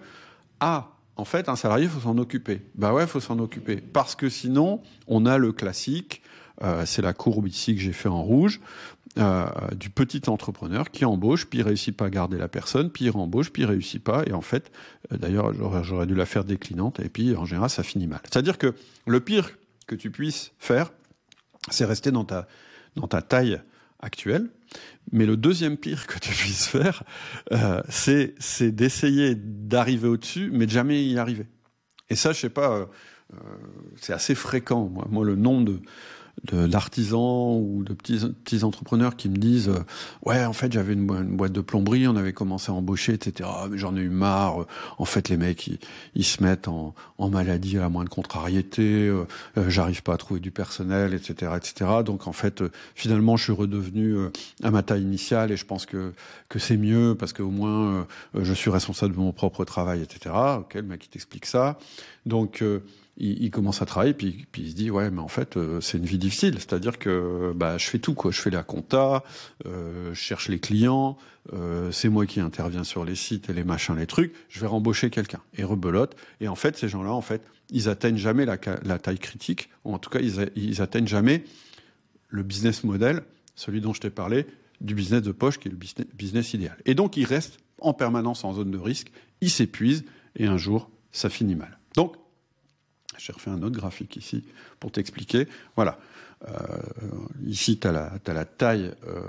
[0.60, 2.62] ah, en fait, un salarié, faut s'en occuper.
[2.76, 3.78] Bah ouais, faut s'en occuper.
[3.78, 6.22] Parce que sinon, on a le classique,
[6.86, 8.60] c'est la courbe ici que j'ai fait en rouge.
[9.18, 13.06] Euh, du petit entrepreneur qui embauche, puis il réussit pas à garder la personne, puis
[13.06, 14.24] il embauche, puis il réussit pas.
[14.28, 14.72] Et en fait,
[15.12, 15.54] euh, d'ailleurs,
[15.84, 18.20] j'aurais dû la faire déclinante, et puis en général, ça finit mal.
[18.24, 18.76] C'est-à-dire que
[19.08, 19.50] le pire
[19.88, 20.92] que tu puisses faire,
[21.72, 22.48] c'est rester dans ta,
[22.96, 23.60] dans ta taille
[24.00, 24.50] actuelle.
[25.12, 27.04] Mais le deuxième pire que tu puisses faire,
[27.52, 28.36] euh, c'est
[28.76, 31.48] d'essayer d'arriver au-dessus, mais de jamais y arriver.
[32.10, 32.86] Et ça, je sais pas, euh,
[33.34, 33.38] euh
[34.00, 34.88] c'est assez fréquent.
[34.88, 35.82] Moi, moi, le nombre de,
[36.44, 39.80] d'artisans ou de petits, petits entrepreneurs qui me disent euh,
[40.24, 43.96] ouais en fait j'avais une, boîte de plomberie on avait commencé à embaucher etc j'en
[43.96, 44.66] ai eu marre.
[45.00, 45.70] En fait les mecs
[46.16, 49.26] ils, se mettent en, en, maladie à la moindre contrariété euh,
[49.58, 53.54] euh, j'arrive pas à trouver du personnel etc etc donc en fait finalement je suis
[53.54, 54.16] redevenu
[54.64, 56.14] à ma taille initiale et je pense que
[56.50, 60.76] que c'est mieux parce qu'au moins je suis responsable de mon propre travail etc ok
[60.76, 61.78] le mec il t'explique ça.
[62.26, 62.64] Donc
[63.20, 66.06] il, commence à travailler, puis, il se dit ouais, mais en fait, euh, c'est une
[66.06, 66.56] vie difficile.
[66.56, 68.32] C'est-à-dire que bah, je fais tout, quoi.
[68.32, 69.24] Je fais la compta,
[69.66, 71.18] euh, je cherche les clients,
[71.54, 74.34] euh, c'est moi qui interviens sur les sites et les machins, les trucs.
[74.50, 76.16] Je vais rembaucher quelqu'un et rebelote.
[76.42, 80.00] Et en fait, ces gens-là, en fait, ils atteignent jamais la, taille critique, ou en
[80.00, 81.44] tout cas, ils, ils atteignent jamais
[82.30, 83.24] le business model,
[83.56, 84.46] celui dont je t'ai parlé,
[84.80, 86.78] du business de poche, qui est le business, business idéal.
[86.86, 90.90] Et donc, ils restent en permanence en zone de risque, ils s'épuisent, et un jour,
[91.12, 91.80] ça finit mal.
[91.96, 92.16] Donc,
[93.18, 94.44] J'ai refait un autre graphique ici
[94.80, 95.48] pour t'expliquer.
[95.76, 95.98] Voilà.
[96.48, 96.52] Euh,
[97.46, 97.92] ici, tu as,
[98.28, 99.22] la taille euh,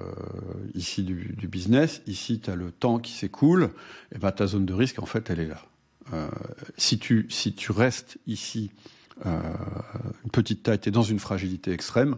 [0.74, 2.02] ici du, business.
[2.06, 3.70] Ici, tu as le temps qui s'écoule.
[4.14, 5.62] Et ben, ta zone de risque, en fait, elle est là.
[6.12, 6.28] Euh,
[6.76, 8.70] si, tu, si tu restes ici,
[9.24, 12.16] une petite taille, tu es dans une fragilité extrême.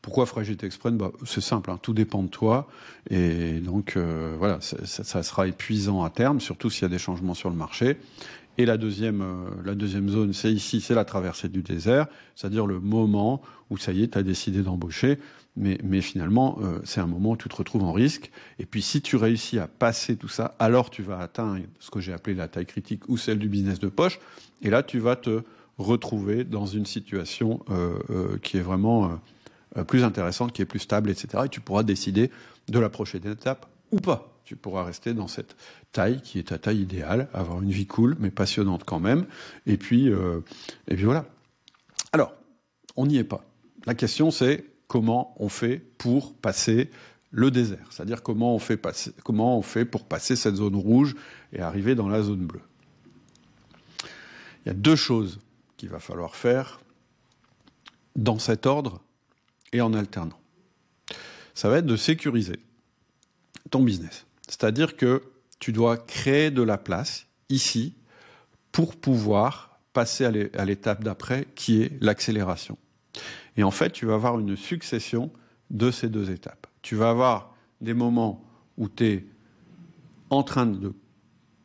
[0.00, 0.96] Pourquoi fragilité extrême?
[0.96, 2.68] Bah, C'est simple, hein, tout dépend de toi.
[3.10, 7.50] Et donc, voilà, ça, sera épuisant à terme, surtout s'il y a des changements sur
[7.50, 7.98] le marché.
[8.58, 12.66] Et la deuxième, euh, la deuxième zone, c'est ici, c'est la traversée du désert, c'est-à-dire
[12.66, 15.18] le moment où ça y est, tu as décidé d'embaucher,
[15.54, 18.30] mais, finalement, euh, c'est un moment où tu te retrouves en risque.
[18.58, 22.00] Et puis si tu réussis à passer tout ça, alors tu vas atteindre ce que
[22.00, 24.18] j'ai appelé la taille critique ou celle du business de poche,
[24.62, 25.42] et là tu vas te
[25.76, 29.18] retrouver dans une situation euh, qui est vraiment
[29.86, 31.44] plus intéressante, qui est plus stable, etc.
[31.46, 32.30] Et tu pourras décider
[32.68, 35.56] de la prochaine étape ou pas tu pourras rester dans cette
[35.92, 39.24] taille qui est ta taille idéale, avoir une vie cool mais passionnante quand même.
[39.64, 40.40] Et puis, euh,
[40.88, 41.24] et puis voilà.
[42.12, 42.34] Alors,
[42.96, 43.46] on n'y est pas.
[43.86, 46.90] La question c'est comment on fait pour passer
[47.30, 51.16] le désert, c'est-à-dire comment on fait passer, comment on fait pour passer cette zone rouge
[51.54, 52.60] et arriver dans la zone bleue?
[54.02, 55.40] Il y a deux choses
[55.78, 56.82] qu'il va falloir faire
[58.16, 59.00] dans cet ordre
[59.72, 60.38] et en alternant.
[61.54, 62.60] Ça va être de sécuriser
[63.70, 64.26] ton business.
[64.52, 65.22] C'est-à-dire que
[65.60, 67.94] tu dois créer de la place ici
[68.70, 72.76] pour pouvoir passer à l'étape d'après qui est l'accélération.
[73.56, 75.30] Et en fait, tu vas avoir une succession
[75.70, 76.66] de ces deux étapes.
[76.82, 78.44] Tu vas avoir des moments
[78.76, 79.26] où tu es
[80.28, 80.92] en train de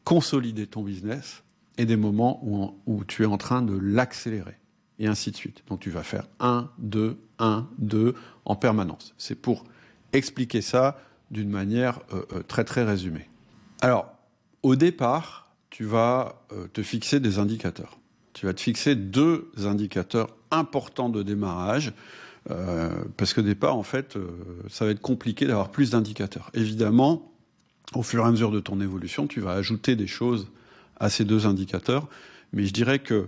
[0.06, 1.44] consolider ton business
[1.78, 4.56] et des moments où, où tu es en train de l'accélérer
[4.98, 5.62] et ainsi de suite.
[5.68, 9.14] Donc tu vas faire 1, 2, 1, 2 en permanence.
[9.18, 9.66] C'est pour
[10.14, 10.98] expliquer ça
[11.32, 13.30] d'une manière euh, euh, très très résumée.
[13.82, 14.12] Alors,
[14.64, 17.98] au départ, tu vas euh, te fixer des indicateurs.
[18.34, 21.94] Tu vas te fixer deux indicateurs importants de démarrage,
[23.18, 24.18] parce qu'au départ, en fait,
[24.70, 26.50] ça va être compliqué d'avoir plus d'indicateurs.
[26.54, 27.34] Évidemment,
[27.94, 30.48] au fur et à mesure de ton évolution, tu vas ajouter des choses
[31.00, 32.08] à ces deux indicateurs,
[32.54, 33.28] mais je dirais que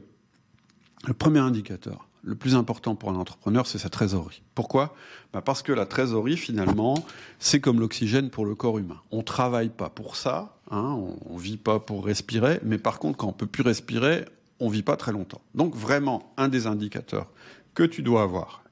[1.07, 4.41] le premier indicateur, le plus important pour un entrepreneur, c'est sa trésorerie.
[4.55, 4.93] Pourquoi?
[5.33, 7.05] Bah, Parce que la trésorerie, finalement,
[7.39, 9.01] c'est comme l'oxygène pour le corps humain.
[9.11, 12.99] On ne travaille pas pour ça, hein, on ne vit pas pour respirer, mais par
[12.99, 14.25] contre, quand on ne peut plus respirer,
[14.59, 15.41] on ne vit pas très longtemps.
[15.55, 17.27] Donc vraiment, un des indicateurs
[17.73, 18.63] que tu dois avoir,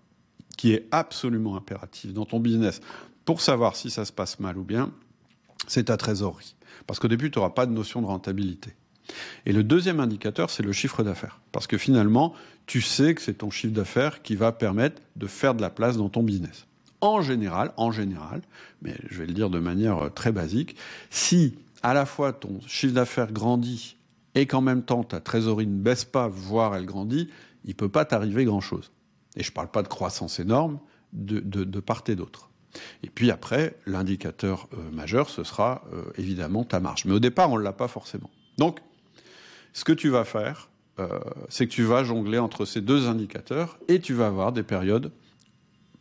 [0.57, 2.81] qui est absolument impératif dans ton business,
[3.23, 4.91] pour savoir si ça se passe mal ou bien,
[5.67, 6.55] c'est ta trésorerie.
[6.85, 8.73] Parce qu'au début, tu n'auras pas de notion de rentabilité.
[9.45, 11.39] Et le deuxième indicateur, c'est le chiffre d'affaires.
[11.51, 12.33] Parce que finalement,
[12.65, 15.97] tu sais que c'est ton chiffre d'affaires qui va permettre de faire de la place
[15.97, 16.67] dans ton business.
[16.99, 18.41] En général, en général,
[18.81, 20.75] mais je vais le dire de manière euh, très basique,
[21.09, 23.97] si à la fois ton chiffre d'affaires grandit
[24.35, 27.29] et qu'en même temps ta trésorerie ne baisse pas, voire elle grandit,
[27.65, 28.91] il ne peut pas t'arriver grand-chose.
[29.35, 30.79] Et je ne parle pas de croissance énorme
[31.13, 32.49] de, part et d'autre.
[33.03, 37.05] Et puis après, l'indicateur euh, majeur, ce sera euh, évidemment ta marge.
[37.05, 38.29] Mais au départ, on ne l'a pas forcément.
[38.57, 38.79] Donc,
[39.77, 43.77] ce que tu vas faire, euh, c'est que tu vas jongler entre ces deux indicateurs
[43.87, 45.11] et tu vas avoir des périodes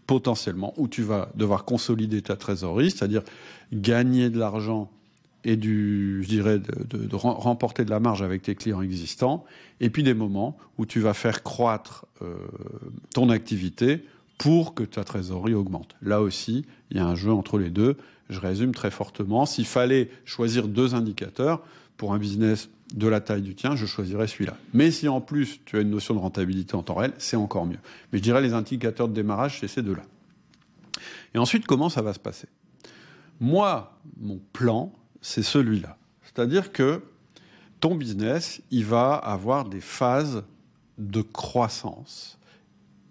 [0.06, 3.20] potentiellement où tu vas devoir consolider ta trésorerie, c'est-à-dire
[3.74, 4.90] gagner de l'argent
[5.44, 9.44] et du, je de, remporter de la marge avec tes clients existants,
[9.80, 12.34] et puis des moments où tu vas faire croître euh,
[13.14, 14.06] ton activité
[14.38, 15.96] pour que ta trésorerie augmente.
[16.00, 17.98] Là aussi, il y a un jeu entre les deux.
[18.30, 19.44] Je résume très fortement.
[19.44, 21.62] S'il fallait choisir deux indicateurs
[21.96, 24.56] pour un business de la taille du tien, je choisirais celui-là.
[24.72, 27.66] Mais si en plus tu as une notion de rentabilité en temps réel, c'est encore
[27.66, 27.78] mieux.
[28.12, 30.02] Mais je dirais les indicateurs de démarrage, c'est ces deux-là.
[31.34, 32.48] Et ensuite, comment ça va se passer?
[33.40, 35.98] Moi, mon plan, c'est celui-là.
[36.22, 37.02] C'est-à-dire que
[37.80, 40.44] ton business, il va avoir des phases
[40.98, 42.38] de croissance.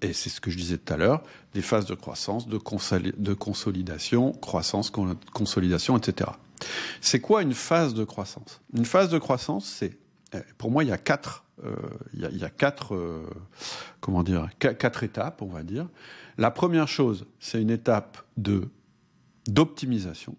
[0.02, 2.60] Et c'est ce que je disais tout à l'heure, des phases de croissance, de,
[3.18, 4.92] de consolidation, croissance,
[5.34, 6.32] consolidation, etc.
[7.02, 8.62] C'est quoi une phase de croissance?
[8.74, 9.98] Une phase de croissance, c'est,
[10.34, 11.76] euh, pour moi, il y a quatre, euh,
[12.14, 13.30] il, y a, quatre, euh,
[14.00, 15.88] comment dire, quatre étapes, on va dire.
[16.38, 18.70] La première chose, c'est une étape de
[19.48, 20.36] d'optimisation,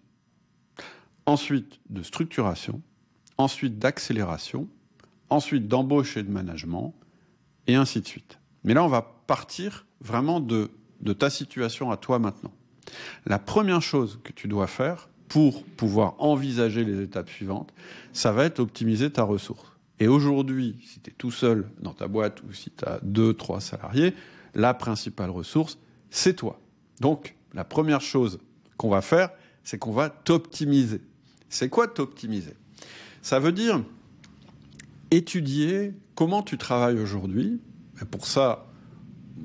[1.25, 2.81] ensuite de structuration,
[3.37, 4.67] ensuite d'accélération,
[5.29, 6.93] ensuite d'embauche et de management,
[7.67, 8.39] et ainsi de suite.
[8.65, 12.51] Mais là, on va partir vraiment de, de ta situation à toi maintenant.
[13.25, 17.73] La première chose que tu dois faire, pour pouvoir envisager les étapes suivantes,
[18.13, 19.65] ça va être optimiser ta ressource.
[19.99, 23.33] Et aujourd'hui, si tu es tout seul dans ta boîte ou si tu as deux,
[23.33, 24.13] trois salariés,
[24.53, 25.77] la principale ressource,
[26.09, 26.59] c'est toi.
[27.01, 28.39] Donc, la première chose
[28.77, 29.29] qu'on va faire,
[29.63, 31.01] c'est qu'on va t'optimiser.
[31.49, 32.53] C'est quoi t'optimiser?
[33.21, 33.83] Ça veut dire
[35.11, 37.59] étudier comment tu travailles aujourd'hui
[38.01, 38.67] Et pour ça,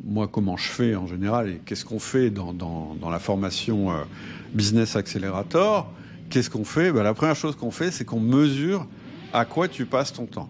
[0.04, 4.04] moi, comment je fais en général et qu'est-ce qu'on fait dans, la formation euh,
[4.52, 5.90] Business Accelerator
[6.32, 6.92] Qu'est-ce qu'on fait?
[6.92, 8.86] Ben, La première chose qu'on fait, c'est qu'on mesure
[9.34, 10.48] à quoi tu passes ton temps.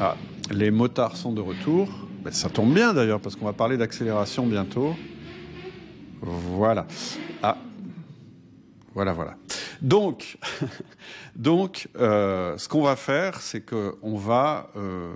[0.00, 0.16] Ah,
[0.50, 1.90] les motards sont de retour.
[2.24, 4.96] Ben, ça tombe bien d'ailleurs, parce qu'on va parler d'accélération bientôt.
[6.22, 6.86] Voilà.
[7.42, 7.58] Ah.
[8.94, 9.36] Voilà, voilà.
[9.82, 10.38] Donc,
[11.36, 15.12] donc euh, ce qu'on va faire, c'est qu'on va euh,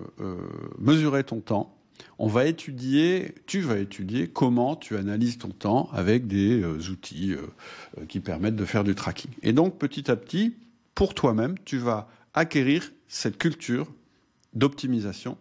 [0.79, 1.75] mesurer ton temps
[2.19, 7.33] on va étudier, tu vas étudier comment tu analyses ton temps avec des euh, outils
[7.33, 7.47] euh,
[7.99, 9.31] euh, qui permettent de faire du tracking.
[9.43, 10.55] Et donc, petit à petit,
[10.95, 13.93] pour toi-même, tu vas acquérir cette culture
[14.55, 15.39] d'optimisation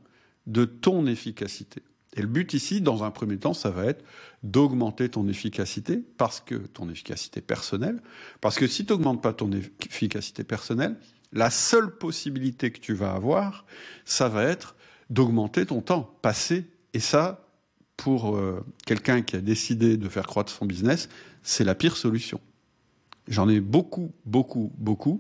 [0.48, 1.82] de ton efficacité.
[2.16, 4.04] Et le but ici, dans un premier temps, ça va être
[4.44, 8.02] d'augmenter ton efficacité, parce que ton efficacité personnelle,
[8.42, 10.98] parce que si tu n'augmentes pas ton efficacité personnelle,
[11.32, 13.66] la seule possibilité que tu vas avoir,
[14.04, 14.76] ça va être
[15.12, 16.66] d'augmenter ton temps passé.
[16.94, 17.46] Et ça,
[17.98, 21.10] pour euh, quelqu'un qui a décidé de faire croître son business,
[21.44, 22.40] c'est la pire solution.
[23.28, 25.18] J'en ai beaucoup, beaucoup, beaucoup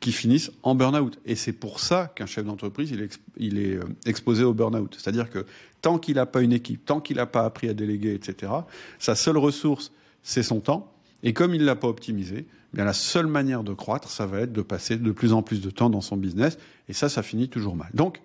[0.00, 1.18] qui finissent en burn-out.
[1.26, 2.92] Et c'est pour ça qu'un chef d'entreprise,
[3.36, 4.96] il est, euh, exposé au burn-out.
[4.98, 5.46] C'est-à-dire que
[5.82, 8.52] tant qu'il n'a pas une équipe, tant qu'il n'a pas appris à déléguer, etc.,
[8.98, 10.92] sa seule ressource, c'est son temps.
[11.22, 14.26] Et comme il ne l'a pas optimisé, eh bien la seule manière de croître, ça
[14.26, 16.58] va être de passer de plus en plus de temps dans son business.
[16.88, 17.90] Et ça, ça finit toujours mal.
[17.94, 18.20] Donc,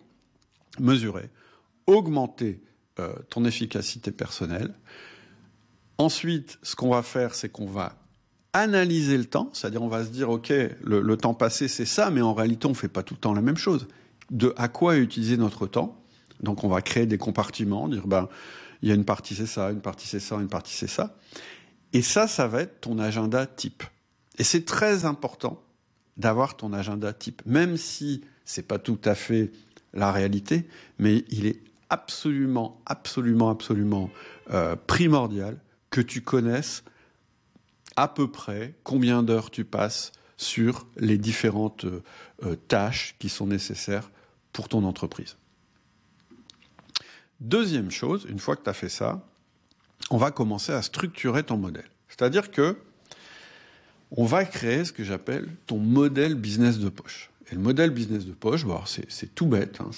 [0.80, 1.30] mesurer,
[1.88, 2.62] augmenter
[3.00, 4.74] euh, ton efficacité personnelle.
[5.98, 7.96] Ensuite, ce qu'on va faire, c'est qu'on va
[8.54, 10.52] analyser le temps, c'est-à-dire on va se dire, OK,
[10.82, 13.34] le, temps passé, c'est ça, mais en réalité, on ne fait pas tout le temps
[13.34, 13.88] la même chose.
[14.32, 16.04] De à quoi utiliser notre temps?
[16.42, 18.28] Donc, on va créer des compartiments, dire, ben,
[18.82, 21.18] il y a une partie c'est ça, une partie c'est ça, une partie c'est ça.
[21.94, 23.84] Et ça, ça va être ton agenda type.
[24.38, 25.62] Et c'est très important
[26.18, 29.52] d'avoir ton agenda type, même si c'est pas tout à fait
[29.94, 30.68] la réalité,
[30.98, 34.10] mais il est absolument, absolument, absolument
[34.52, 35.58] euh, primordial
[35.90, 36.84] que tu connaisses
[37.96, 44.10] à peu près combien d'heures tu passes sur les différentes euh, tâches qui sont nécessaires
[44.54, 45.36] pour ton entreprise.
[47.40, 49.22] Deuxième chose, une fois que tu as fait ça,
[50.10, 51.90] on va commencer à structurer ton modèle.
[52.08, 52.78] C'est-à-dire que
[54.12, 57.30] on va créer ce que j'appelle ton modèle business de poche.
[57.52, 59.90] Le modèle business de poche, c'est tout bête, hein,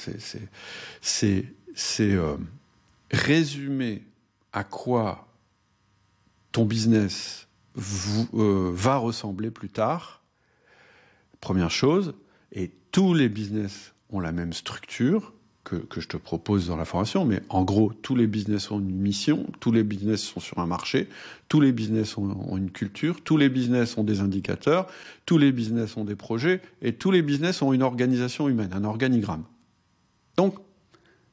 [1.02, 1.46] c'est
[2.00, 2.38] euh,
[3.12, 4.04] résumer
[4.54, 5.28] à quoi
[6.52, 7.48] ton business
[8.34, 10.22] euh, va ressembler plus tard.
[11.40, 12.14] Première chose,
[12.52, 15.34] et tous les business ont la même structure,
[15.80, 18.96] que, je te propose dans la formation, mais en gros, tous les business ont une
[18.96, 21.08] mission, tous les business sont sur un marché,
[21.48, 24.88] tous les business ont, une culture, tous les business ont des indicateurs,
[25.26, 28.84] tous les business ont des projets, et tous les business ont une organisation humaine, un
[28.84, 29.44] organigramme.
[30.38, 30.56] Donc,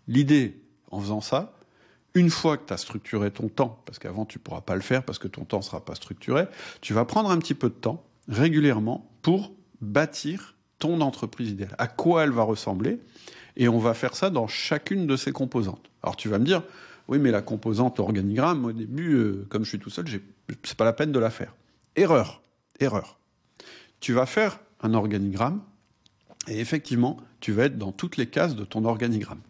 [0.06, 0.60] l'idée,
[0.90, 1.54] en faisant ça,
[2.14, 4.80] une fois que tu as structuré ton temps, parce qu'avant tu ne pourras pas le
[4.80, 6.46] faire parce que ton temps ne sera pas structuré,
[6.80, 11.74] tu vas prendre un petit peu de temps régulièrement pour bâtir ton entreprise idéale.
[11.78, 12.98] À quoi elle va ressembler?
[13.58, 15.90] Et on va faire ça dans chacune de ces composantes.
[16.02, 16.62] Alors tu vas me dire,
[17.08, 20.06] oui, mais la composante organigramme, au début, euh, comme je suis tout seul,
[20.62, 21.54] c'est pas la peine de la faire.
[21.96, 22.40] Erreur,
[22.80, 23.18] erreur.
[24.00, 25.60] Tu vas faire un organigramme
[26.46, 29.40] et effectivement, tu vas être dans toutes les cases de ton organigramme.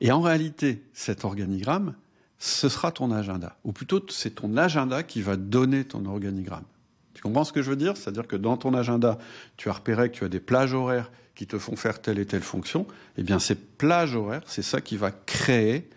[0.00, 1.94] Et en réalité, cet organigramme,
[2.38, 3.56] ce sera ton agenda.
[3.64, 6.64] Ou plutôt, c'est ton agenda qui va donner ton organigramme.
[7.12, 7.96] Tu comprends ce que je veux dire?
[7.96, 9.18] C'est-à-dire que dans ton agenda,
[9.58, 11.10] tu as repéré que tu as des plages horaires
[11.40, 12.86] qui te font faire telle et telle fonction.
[13.16, 15.88] Eh bien, ces plages horaires, c'est ça qui va créer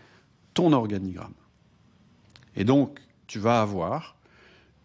[0.53, 1.33] ton organigramme.
[2.55, 4.15] Et donc, tu vas avoir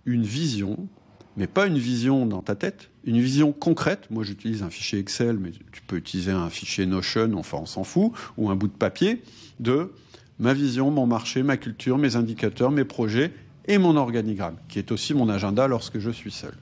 [0.04, 0.88] une vision,
[1.36, 4.10] mais pas une vision dans ta tête, une vision concrète.
[4.10, 7.84] Moi, j'utilise un fichier Excel, mais tu peux utiliser un fichier Notion, enfin, on s'en
[7.84, 9.22] fout, ou un bout de papier,
[9.60, 9.92] de
[10.40, 13.32] ma vision, mon marché, ma culture, mes indicateurs, mes projets
[13.68, 16.54] et mon organigramme, qui est aussi mon agenda lorsque je suis seul.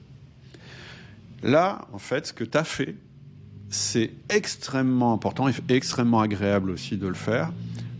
[1.41, 2.95] Là, en fait, ce que tu as fait,
[3.69, 7.51] c'est extrêmement important et extrêmement agréable aussi de le faire,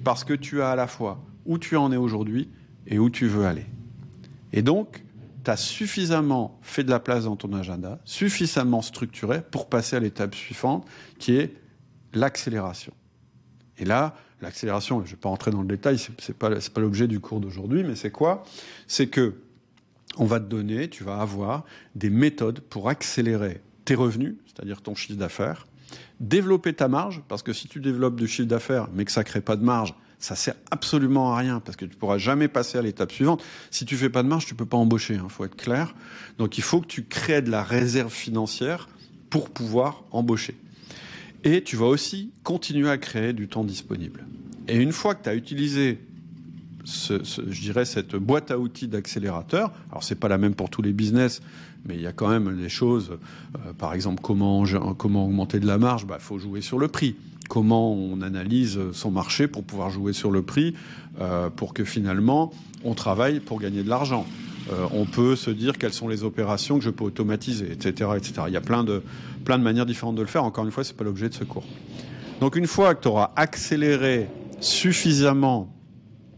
[0.03, 2.49] parce que tu as à la fois où tu en es aujourd'hui
[2.85, 3.65] et où tu veux aller.
[4.53, 5.03] Et donc,
[5.43, 9.99] tu as suffisamment fait de la place dans ton agenda, suffisamment structuré pour passer à
[9.99, 10.87] l'étape suivante,
[11.19, 11.53] qui est
[12.13, 12.93] l'accélération.
[13.77, 16.81] Et là, l'accélération, je ne vais pas rentrer dans le détail, ce n'est pas, pas
[16.81, 18.43] l'objet du cours d'aujourd'hui, mais c'est quoi?
[18.87, 19.35] C'est que
[20.17, 21.63] on va te donner, tu vas avoir
[21.95, 25.65] des méthodes pour accélérer tes revenus, c'est-à-dire ton chiffre d'affaires,
[26.19, 29.39] développer ta marge, parce que si tu développes du chiffre d'affaires mais que ça crée
[29.39, 32.81] pas de marge, ça sert absolument à rien parce que tu pourras jamais passer à
[32.81, 33.41] l'étape suivante.
[33.71, 35.13] Si tu fais pas de marge, tu peux pas embaucher.
[35.13, 35.95] Il hein, faut être clair.
[36.37, 38.89] Donc il faut que tu crées de la réserve financière
[39.29, 40.57] pour pouvoir embaucher.
[41.43, 44.25] Et tu vas aussi continuer à créer du temps disponible.
[44.67, 45.99] Et une fois que tu as utilisé
[46.87, 49.73] je dirais, cette boîte à outils d'accélérateur.
[49.91, 51.41] Alors, c'est pas la même pour tous les business,
[51.87, 53.11] mais il y a quand même des choses.
[53.55, 57.15] Euh, par exemple, comment, augmenter de la marge Il bah, faut jouer sur le prix.
[57.49, 60.73] Comment on analyse son marché pour pouvoir jouer sur le prix,
[61.21, 62.51] euh, pour que finalement
[62.83, 64.25] on travaille pour gagner de l'argent.
[64.71, 68.33] Euh, on peut se dire quelles sont les opérations que je peux automatiser, etc., etc.
[68.47, 69.01] Il y a plein de,
[69.45, 70.43] plein de manières différentes de le faire.
[70.43, 71.63] Encore une fois, c'est pas l'objet de ce cours.
[72.41, 74.27] Donc, une fois que tu auras accéléré
[74.59, 75.73] suffisamment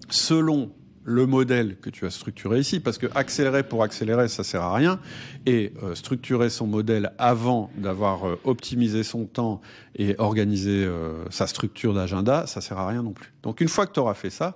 [0.10, 0.72] selon
[1.10, 4.76] le modèle que tu as structuré ici, parce que accélérer pour accélérer, ça sert à
[4.76, 5.00] rien,
[5.48, 9.60] et euh, structurer son modèle avant d'avoir euh, optimisé son temps
[9.96, 13.34] et organisé euh, sa structure d'agenda, ça sert à rien non plus.
[13.42, 14.56] Donc une fois que tu auras fait ça,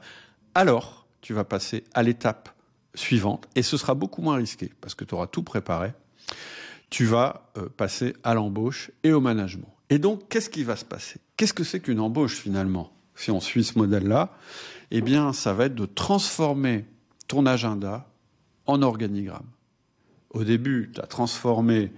[0.53, 2.49] alors tu vas passer à l'étape
[2.93, 5.93] suivante, et ce sera beaucoup moins risqué, parce que tu auras tout préparé.
[6.91, 9.73] Tu vas passer à l'embauche et au management.
[9.89, 11.19] Et donc, qu'est-ce qui va se passer?
[11.35, 14.29] Qu'est-ce que c'est qu'une embauche finalement si on suit ce modèle-là,
[14.95, 16.85] eh bien, ça va être de transformer
[17.27, 18.07] ton agenda
[18.67, 19.47] en organigramme.
[20.29, 21.91] Au début, tu as transformé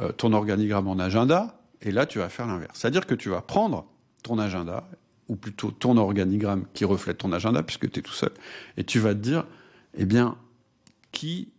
[0.00, 2.72] euh, ton organigramme en agenda, et là, tu vas faire l'inverse.
[2.74, 3.86] C'est-à-dire que tu vas prendre
[4.24, 4.88] ton agenda,
[5.28, 8.32] ou plutôt ton organigramme qui reflète ton agenda, puisque tu es tout seul,
[8.76, 9.46] et tu vas te dire,
[9.94, 10.36] eh bien,
[11.12, 11.50] qui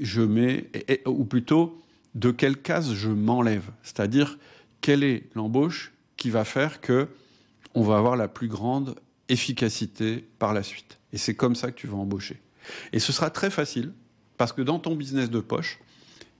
[0.00, 0.70] je mets,
[1.04, 1.78] ou plutôt,
[2.14, 3.70] de quelle case je m'enlève.
[3.82, 4.38] C'est-à-dire,
[4.80, 7.06] quelle est l'embauche qui va faire que
[7.74, 8.96] on va avoir la plus grande
[9.30, 10.98] efficacité par la suite.
[11.12, 12.40] Et c'est comme ça que tu vas embaucher.
[12.92, 13.92] Et ce sera très facile,
[14.36, 15.80] parce que dans ton business de poche,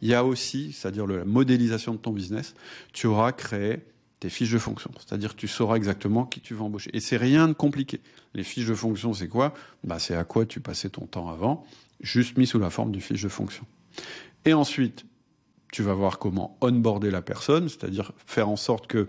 [0.03, 2.55] il y a aussi, c'est-à-dire la modélisation de ton business,
[2.93, 3.81] tu auras créé
[4.19, 4.91] tes fiches de fonction.
[4.99, 6.91] C'est-à-dire tu sauras exactement qui tu vas embaucher.
[6.95, 8.01] Et c'est rien de compliqué.
[8.35, 9.55] Les fiches de fonction, c'est quoi?
[9.85, 11.67] Bah, C'est à quoi tu passais ton temps avant,
[12.01, 13.65] juste mis sous la forme du fiche de fonction.
[14.45, 15.05] Et ensuite,
[15.73, 19.09] tu vas voir comment onboarder la personne, c'est-à-dire faire en sorte que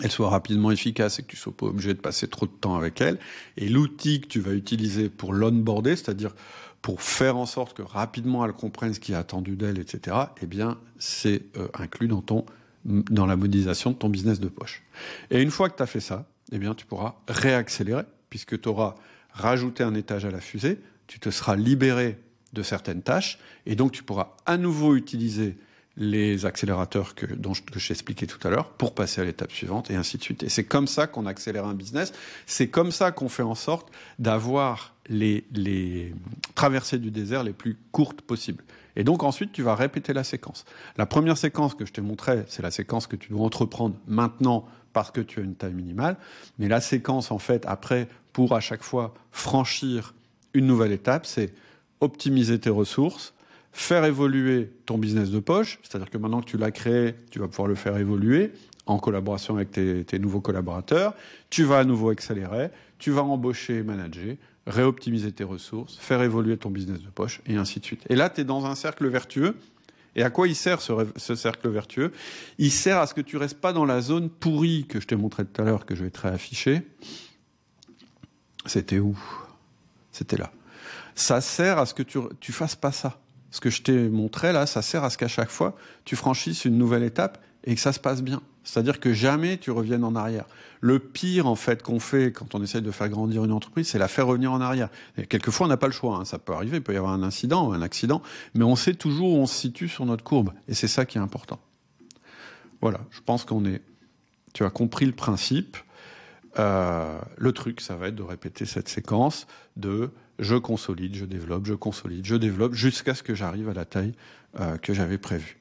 [0.00, 2.76] elle soit rapidement efficace et que tu sois pas obligé de passer trop de temps
[2.76, 3.18] avec elle.
[3.56, 6.34] Et l'outil que tu vas utiliser pour l'onboarder, c'est-à-dire
[6.80, 10.46] pour faire en sorte que rapidement elle comprenne ce qui est attendu d'elle, etc., eh
[10.46, 12.44] bien, c'est euh, inclus dans ton,
[12.84, 14.82] dans la modélisation de ton business de poche.
[15.30, 18.68] Et une fois que tu as fait ça, eh bien, tu pourras réaccélérer puisque tu
[18.68, 18.94] auras
[19.32, 22.18] rajouté un étage à la fusée, tu te seras libéré
[22.52, 25.56] de certaines tâches et donc tu pourras à nouveau utiliser
[25.96, 29.52] les accélérateurs que, dont je, que je expliqué tout à l'heure pour passer à l'étape
[29.52, 30.42] suivante et ainsi de suite.
[30.42, 32.12] Et c'est comme ça qu'on accélère un business.
[32.46, 36.14] C'est comme ça qu'on fait en sorte d'avoir les, les
[36.54, 38.64] traversées du désert les plus courtes possibles.
[38.96, 40.64] Et donc ensuite, tu vas répéter la séquence.
[40.96, 44.66] La première séquence que je t'ai montrée, c'est la séquence que tu dois entreprendre maintenant
[44.92, 46.16] parce que tu as une taille minimale.
[46.58, 50.14] Mais la séquence, en fait, après, pour à chaque fois franchir
[50.54, 51.54] une nouvelle étape, c'est
[52.00, 53.32] optimiser tes ressources,
[53.72, 57.48] faire évoluer ton business de poche, c'est-à-dire que maintenant que tu l'as créé, tu vas
[57.48, 58.52] pouvoir le faire évoluer
[58.86, 61.14] en collaboration avec tes, nouveaux collaborateurs,
[61.50, 66.56] tu vas à nouveau accélérer, tu vas embaucher et manager, réoptimiser tes ressources, faire évoluer
[66.56, 68.04] ton business de poche, et ainsi de suite.
[68.08, 69.56] Et là, tu es dans un cercle vertueux.
[70.14, 72.12] Et à quoi il sert ce, cercle vertueux?
[72.58, 75.16] Il sert à ce que tu restes pas dans la zone pourrie que je t'ai
[75.16, 76.82] montré tout à l'heure, que je vais te réafficher.
[78.66, 79.18] C'était où?
[80.10, 80.52] C'était là.
[81.14, 83.21] Ça sert à ce que tu, tu fasses pas ça
[83.52, 86.64] ce que je t'ai montré là, ça sert à ce qu'à chaque fois, tu franchisses
[86.64, 88.42] une nouvelle étape et que ça se passe bien.
[88.64, 90.46] C'est-à-dire que jamais tu reviennes en arrière.
[90.80, 93.98] Le pire, en fait, qu'on fait quand on essaye de faire grandir une entreprise, c'est
[93.98, 94.88] la faire revenir en arrière.
[95.18, 96.16] Et quelquefois, on n'a pas le choix.
[96.16, 96.24] Hein.
[96.24, 98.22] Ça peut arriver, il peut y avoir un incident, un accident,
[98.54, 100.52] mais on sait toujours où on se situe sur notre courbe.
[100.68, 101.60] Et c'est ça qui est important.
[102.80, 103.82] Voilà, je pense qu'on est...
[104.54, 105.76] Tu as compris le principe.
[106.58, 109.46] Euh, le truc, ça va être de répéter cette séquence
[109.76, 113.84] de je consolide, je développe, je consolide, je développe, jusqu'à ce que j'arrive à la
[113.84, 114.12] taille
[114.60, 115.58] euh, que j'avais prévue.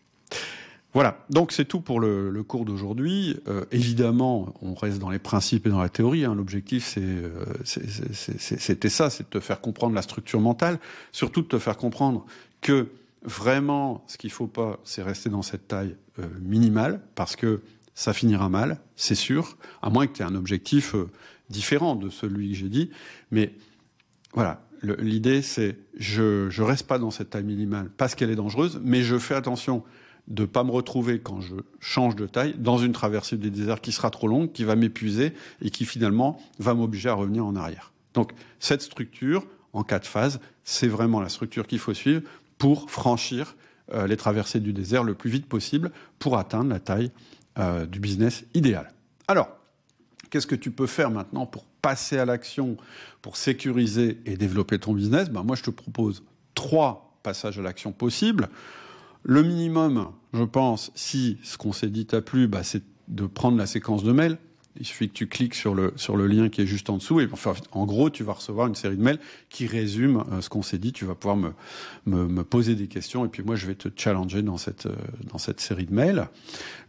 [0.94, 3.38] Voilà, donc c'est tout pour le, cours d'aujourd'hui.
[3.48, 6.26] Euh, évidemment, on reste dans les principes et dans la théorie.
[6.26, 6.36] Hein.
[6.36, 6.98] L'objectif,
[7.64, 10.80] c'était ça, c'est de te faire comprendre la structure mentale,
[11.14, 12.26] surtout de te faire comprendre
[12.60, 12.90] que
[13.24, 15.96] vraiment, ce qu'il faut pas, c'est rester dans cette taille
[16.42, 17.62] minimale, parce que
[17.94, 21.10] ça finira mal, c'est sûr, à moins que tu aies un objectif euh,
[21.50, 22.90] différent de celui que j'ai dit.
[23.32, 23.54] Mais
[24.34, 28.80] voilà, l'idée c'est je je reste pas dans cette taille minimale parce qu'elle est dangereuse,
[28.84, 29.84] mais je fais attention
[30.28, 33.92] de pas me retrouver quand je change de taille dans une traversée des déserts qui
[33.92, 37.92] sera trop longue, qui va m'épuiser et qui finalement va m'obliger à revenir en arrière.
[38.14, 42.22] Donc cette structure en quatre phases, c'est vraiment la structure qu'il faut suivre
[42.58, 43.56] pour franchir
[43.94, 47.12] euh, les traversées du désert le plus vite possible pour atteindre la taille
[47.58, 48.94] euh, du business idéal.
[49.28, 49.50] Alors,
[50.30, 52.78] qu'est-ce que tu peux faire maintenant pour passer à l'action,
[53.22, 56.24] pour sécuriser et développer ton business ben, Moi, je te propose
[56.56, 58.50] trois passages à l'action possibles.
[59.24, 63.58] Le minimum, je pense, si ce qu'on s'est dit t'a plu, bah, c'est de prendre
[63.58, 64.38] la séquence de mails.
[64.80, 67.20] Il suffit que tu cliques sur le, sur le lien qui est juste en dessous
[67.20, 69.20] et enfin, en gros, tu vas recevoir une série de mails
[69.50, 70.94] qui résument euh, ce qu'on s'est dit.
[70.94, 71.52] Tu vas pouvoir me,
[72.06, 74.96] me, me, poser des questions et puis moi, je vais te challenger dans cette, euh,
[75.30, 76.28] dans cette série de mails.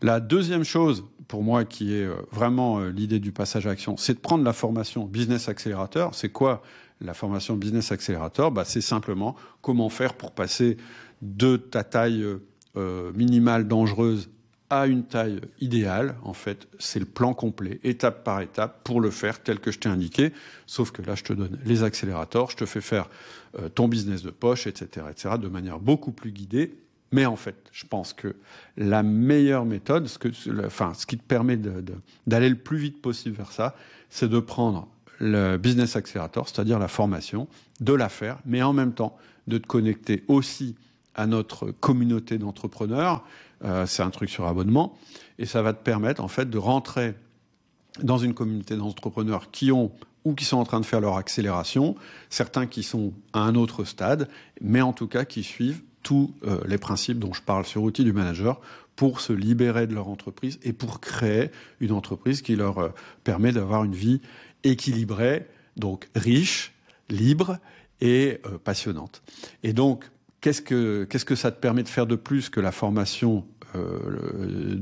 [0.01, 4.15] La deuxième chose, pour moi, qui est euh, vraiment l'idée du passage à action, c'est
[4.15, 6.15] de prendre la formation Business Accelerator.
[6.15, 6.63] C'est quoi
[7.01, 8.53] la formation Business Accelerator?
[8.53, 10.77] Bah, C'est simplement comment faire pour passer
[11.21, 12.25] de ta taille
[13.15, 14.31] minimale dangereuse
[14.73, 19.11] à une taille idéale, en fait, c'est le plan complet, étape par étape, pour le
[19.11, 20.33] faire tel que je t'ai indiqué.
[20.67, 23.11] Sauf que là, je te donne les accélérateurs, je te fais faire
[23.59, 26.75] euh, ton business de poche, etc., etc., de manière beaucoup plus guidée.
[27.13, 28.35] Mais en fait, je pense que
[28.79, 30.31] la meilleure méthode, ce, que,
[30.65, 31.59] enfin, ce qui te permet
[32.27, 33.77] d'aller le plus vite possible vers ça,
[34.09, 37.47] c'est de prendre le business accelerator, c'est-à-dire la formation,
[37.83, 39.19] de la faire, mais en même temps
[39.49, 40.77] de te connecter aussi
[41.15, 43.23] à notre communauté d'entrepreneurs
[43.65, 44.97] euh, c'est un truc sur abonnement.
[45.39, 47.15] Et ça va te permettre, en fait, de rentrer
[48.03, 49.93] dans une communauté d'entrepreneurs qui ont
[50.25, 51.97] ou qui sont en train de faire leur accélération,
[52.31, 54.29] certains qui sont à un autre stade,
[54.61, 58.05] mais en tout cas qui suivent tous euh, les principes dont je parle sur Outils
[58.05, 58.61] du Manager
[58.95, 61.51] pour se libérer de leur entreprise et pour créer
[61.81, 62.89] une entreprise qui leur euh,
[63.25, 64.21] permet d'avoir une vie
[64.63, 66.73] équilibrée, donc riche,
[67.09, 67.59] libre
[68.01, 69.23] et passionnante.
[69.65, 70.11] Et donc,
[70.51, 74.77] que, qu'est-ce que ça te permet de faire de plus que la formation euh,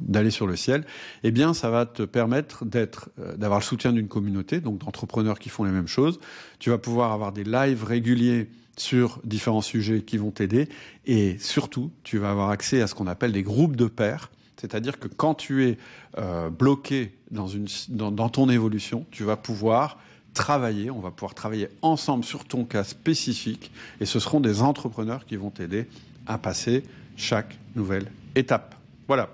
[0.00, 0.84] d'aller sur le ciel,
[1.22, 5.38] eh bien, ça va te permettre d'être, euh, d'avoir le soutien d'une communauté, donc d'entrepreneurs
[5.38, 6.20] qui font les mêmes choses.
[6.58, 10.68] Tu vas pouvoir avoir des lives réguliers sur différents sujets qui vont t'aider,
[11.06, 14.30] et surtout, tu vas avoir accès à ce qu'on appelle des groupes de pairs.
[14.56, 15.78] C'est-à-dire que quand tu es
[16.18, 19.98] euh, bloqué dans, une, dans ton évolution, tu vas pouvoir
[20.34, 23.70] travailler, on va pouvoir travailler ensemble sur ton cas spécifique
[24.00, 25.86] et ce seront des entrepreneurs qui vont t'aider
[26.26, 26.82] à passer
[27.16, 28.74] chaque nouvelle étape.
[29.06, 29.30] Voilà,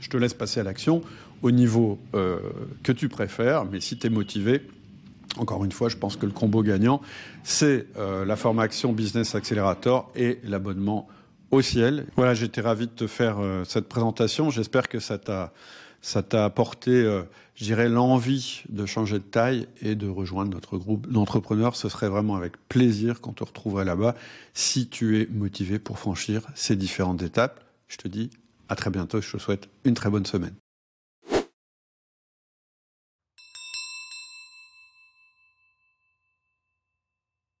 [0.00, 1.02] je te laisse passer à l'action
[1.42, 2.38] au niveau euh,
[2.82, 4.62] que tu préfères, mais si tu es motivé,
[5.36, 7.00] encore une fois, je pense que le combo gagnant,
[7.42, 11.08] c'est euh, la formation Business Accelerator et l'abonnement
[11.50, 12.06] au ciel.
[12.16, 14.50] Voilà, j'étais ravi de te faire euh, cette présentation.
[14.50, 15.52] J'espère que ça t'a
[16.04, 17.22] ça t'a apporté, euh,
[17.54, 21.76] je dirais, l'envie de changer de taille et de rejoindre notre groupe d'entrepreneurs.
[21.76, 24.14] Ce serait vraiment avec plaisir qu'on te retrouverait là-bas
[24.52, 27.64] si tu es motivé pour franchir ces différentes étapes.
[27.88, 28.28] Je te dis
[28.68, 29.22] à très bientôt.
[29.22, 30.54] Je te souhaite une très bonne semaine.